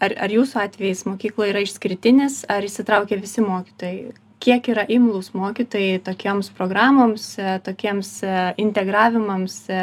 ar, 0.05 0.13
ar 0.13 0.29
jūsų 0.29 0.61
atvejais 0.61 1.07
mokykloje 1.09 1.55
yra 1.55 1.65
išskirtinis, 1.65 2.45
ar 2.53 2.61
įsitraukia 2.69 3.17
visi 3.17 3.41
mokytojai? 3.41 4.13
Kiek 4.39 4.69
yra 4.71 4.85
imlus 4.89 5.33
mokytojai 5.35 5.99
tokiems 6.07 6.53
programoms, 6.55 7.33
e, 7.39 7.57
tokiems 7.65 8.13
e, 8.23 8.37
integravimams 8.63 9.59
e, 9.71 9.83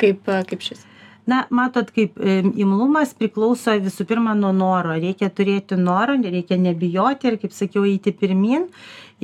kaip, 0.00 0.26
kaip 0.50 0.64
šis? 0.64 0.82
na 1.26 1.46
matot 1.48 1.88
kaip 1.96 2.18
imlumas 2.20 3.14
priklauso 3.16 3.72
visų 3.80 4.04
pirma 4.10 4.34
nuo 4.36 4.50
noro. 4.52 4.92
Reikia 5.00 5.30
turėti 5.32 5.78
noro 5.80 6.18
reikia 6.20 6.58
nebijoti 6.60 7.30
ir 7.30 7.38
kaip 7.40 7.54
sakiau 7.56 7.86
eiti 7.88 8.12
pirmyn 8.12 8.66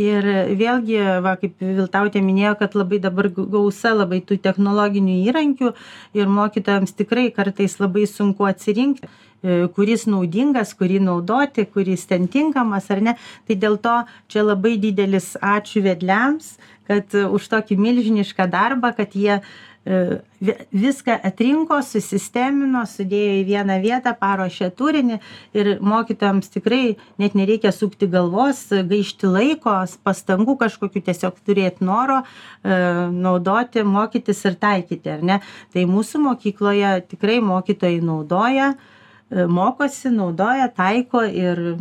ir 0.01 0.25
vėlgi 0.57 1.01
va 1.25 1.35
kaip 1.41 1.61
viltautė 1.61 2.23
minėjo 2.25 2.55
kad 2.63 2.77
labai 2.79 3.01
dabar 3.05 3.29
gausa 3.29 3.93
labai 3.93 4.23
tų 4.25 4.39
technologinių 4.41 5.19
įrankių 5.29 5.75
ir 6.17 6.33
mokytojams 6.41 6.97
tikrai 6.97 7.29
kartais 7.37 7.77
labai 7.83 8.07
sunku 8.09 8.49
atsirinkti 8.49 9.11
kuris 9.77 10.07
naudingas 10.11 10.75
kurį 10.77 10.99
naudoti 11.05 11.65
kuris 11.65 12.05
ten 12.11 12.29
tinkamas 12.29 12.91
ar 12.91 13.01
ne? 13.01 13.17
Tai 13.49 13.57
dėl 13.57 13.79
to 13.81 13.97
čia 14.29 14.45
labai 14.45 14.77
didelis 14.83 15.33
ačiū 15.41 15.85
vedliams 15.87 16.57
kad 16.91 17.15
e, 17.15 17.27
už 17.31 17.51
tokį 17.55 17.79
milžinišką 17.81 18.47
darbą 18.51 18.91
kad 18.97 19.15
jie 19.15 19.39
e, 19.39 20.19
vi- 20.43 20.57
viską 20.75 21.17
atrinko 21.31 21.79
susistemino 21.87 22.83
sudėjo 22.91 23.39
į 23.39 23.47
vieną 23.49 23.79
vietą 23.85 24.13
paruošė 24.19 24.71
turinį 24.79 25.21
ir 25.57 25.73
mokytojams 25.93 26.51
tikrai 26.57 26.83
net 27.23 27.39
nereikia 27.39 27.73
sukti 27.77 28.11
galvos 28.11 28.67
gaišti 28.93 29.31
laiko 29.31 29.77
pastangų 30.05 30.59
kažkokių 30.65 31.05
tiesiog 31.11 31.43
turėt 31.47 31.83
noro 31.85 32.23
e, 32.23 32.79
naudoti 33.15 33.87
mokytis 33.87 34.45
ir 34.51 34.59
taikyti 34.61 35.17
ar 35.17 35.27
ne? 35.33 35.43
Tai 35.73 35.87
mūsų 35.97 36.25
mokykloje 36.29 36.97
tikrai 37.13 37.39
mokytojai 37.45 38.03
naudoja 38.03 38.73
e, 38.75 38.99
mokosi 39.31 40.11
naudoja 40.11 40.69
taiko 40.75 41.23
ir 41.23 41.77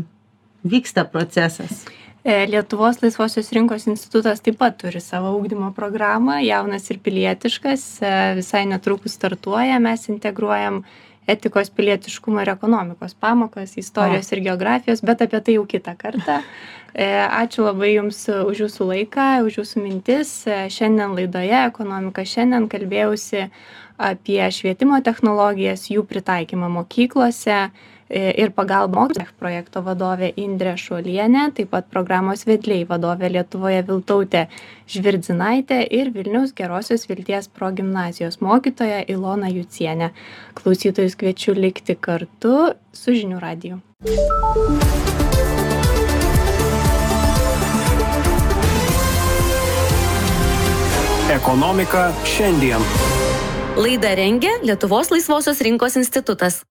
vyksta 0.64 1.06
procesas. 1.06 1.86
E, 2.24 2.46
Lietuvos 2.48 3.00
laisvosios 3.02 3.52
rinkos 3.56 3.88
institutas 3.88 4.42
taip 4.44 4.58
pat 4.60 4.76
turi 4.82 5.00
savo 5.00 5.32
ūkdymo 5.38 5.72
programą, 5.76 6.42
jaunas 6.44 6.90
ir 6.92 7.00
pilietiškas, 7.04 7.86
e, 8.04 8.10
visai 8.42 8.66
netrukus 8.68 9.16
startuoja, 9.16 9.80
mes 9.80 10.04
integruojam 10.12 10.82
etikos, 11.30 11.70
pilietiškumo 11.76 12.42
ir 12.44 12.54
ekonomikos 12.56 13.16
pamokas, 13.20 13.76
istorijos 13.78 14.32
ir 14.34 14.44
geografijos, 14.50 15.04
bet 15.06 15.24
apie 15.26 15.42
tai 15.46 15.58
jau 15.60 15.66
kitą 15.70 15.98
kartą. 16.00 16.42
E, 16.90 17.06
Ačiū 17.06 17.68
labai 17.68 17.92
Jums 17.92 18.18
už 18.34 18.64
Jūsų 18.64 18.86
laiką, 18.90 19.26
už 19.46 19.60
Jūsų 19.60 19.82
mintis. 19.84 20.32
E, 20.50 20.56
Šiandien 20.74 21.14
laidoje 21.14 21.60
Ekonomika 21.68 22.24
šiandien 22.26 22.66
kalbėjausi 22.66 23.44
apie 24.02 24.42
švietimo 24.50 24.98
technologijas, 25.06 25.86
jų 25.94 26.02
pritaikymą 26.10 26.72
mokyklose 26.80 27.60
ir 28.10 28.52
pagalbą 28.58 29.04
mokytojams 29.04 29.36
projekto 29.40 29.84
vadovė 29.86 30.32
Indrė 30.42 30.74
Šuolienė, 30.82 31.50
taip 31.58 31.72
pat 31.74 31.90
programos 31.94 32.46
vedliai 32.50 32.88
vadovė 32.90 33.30
Lietuvoje 33.36 33.84
Viltautė 33.86 34.48
Žvirdzinaitė 34.90 35.84
ir 35.94 36.10
Vilniaus 36.16 36.56
Gerosios 36.58 37.06
Vilties 37.10 37.50
progimnazijos 37.54 38.42
mokytoja 38.42 39.04
Ilona 39.08 39.52
Jucienė. 39.54 40.12
Klausytojus 40.58 41.18
kviečiu 41.20 41.54
likti 41.58 41.96
kartu 41.96 42.74
su 42.94 43.14
žinių 43.14 43.40
radiju. 43.44 43.80
Ekonomika 51.30 52.08
šiandien. 52.26 52.82
Laidą 53.78 54.16
rengė 54.18 54.50
Lietuvos 54.66 55.12
laisvosios 55.14 55.62
rinkos 55.62 55.96
institutas. 56.02 56.64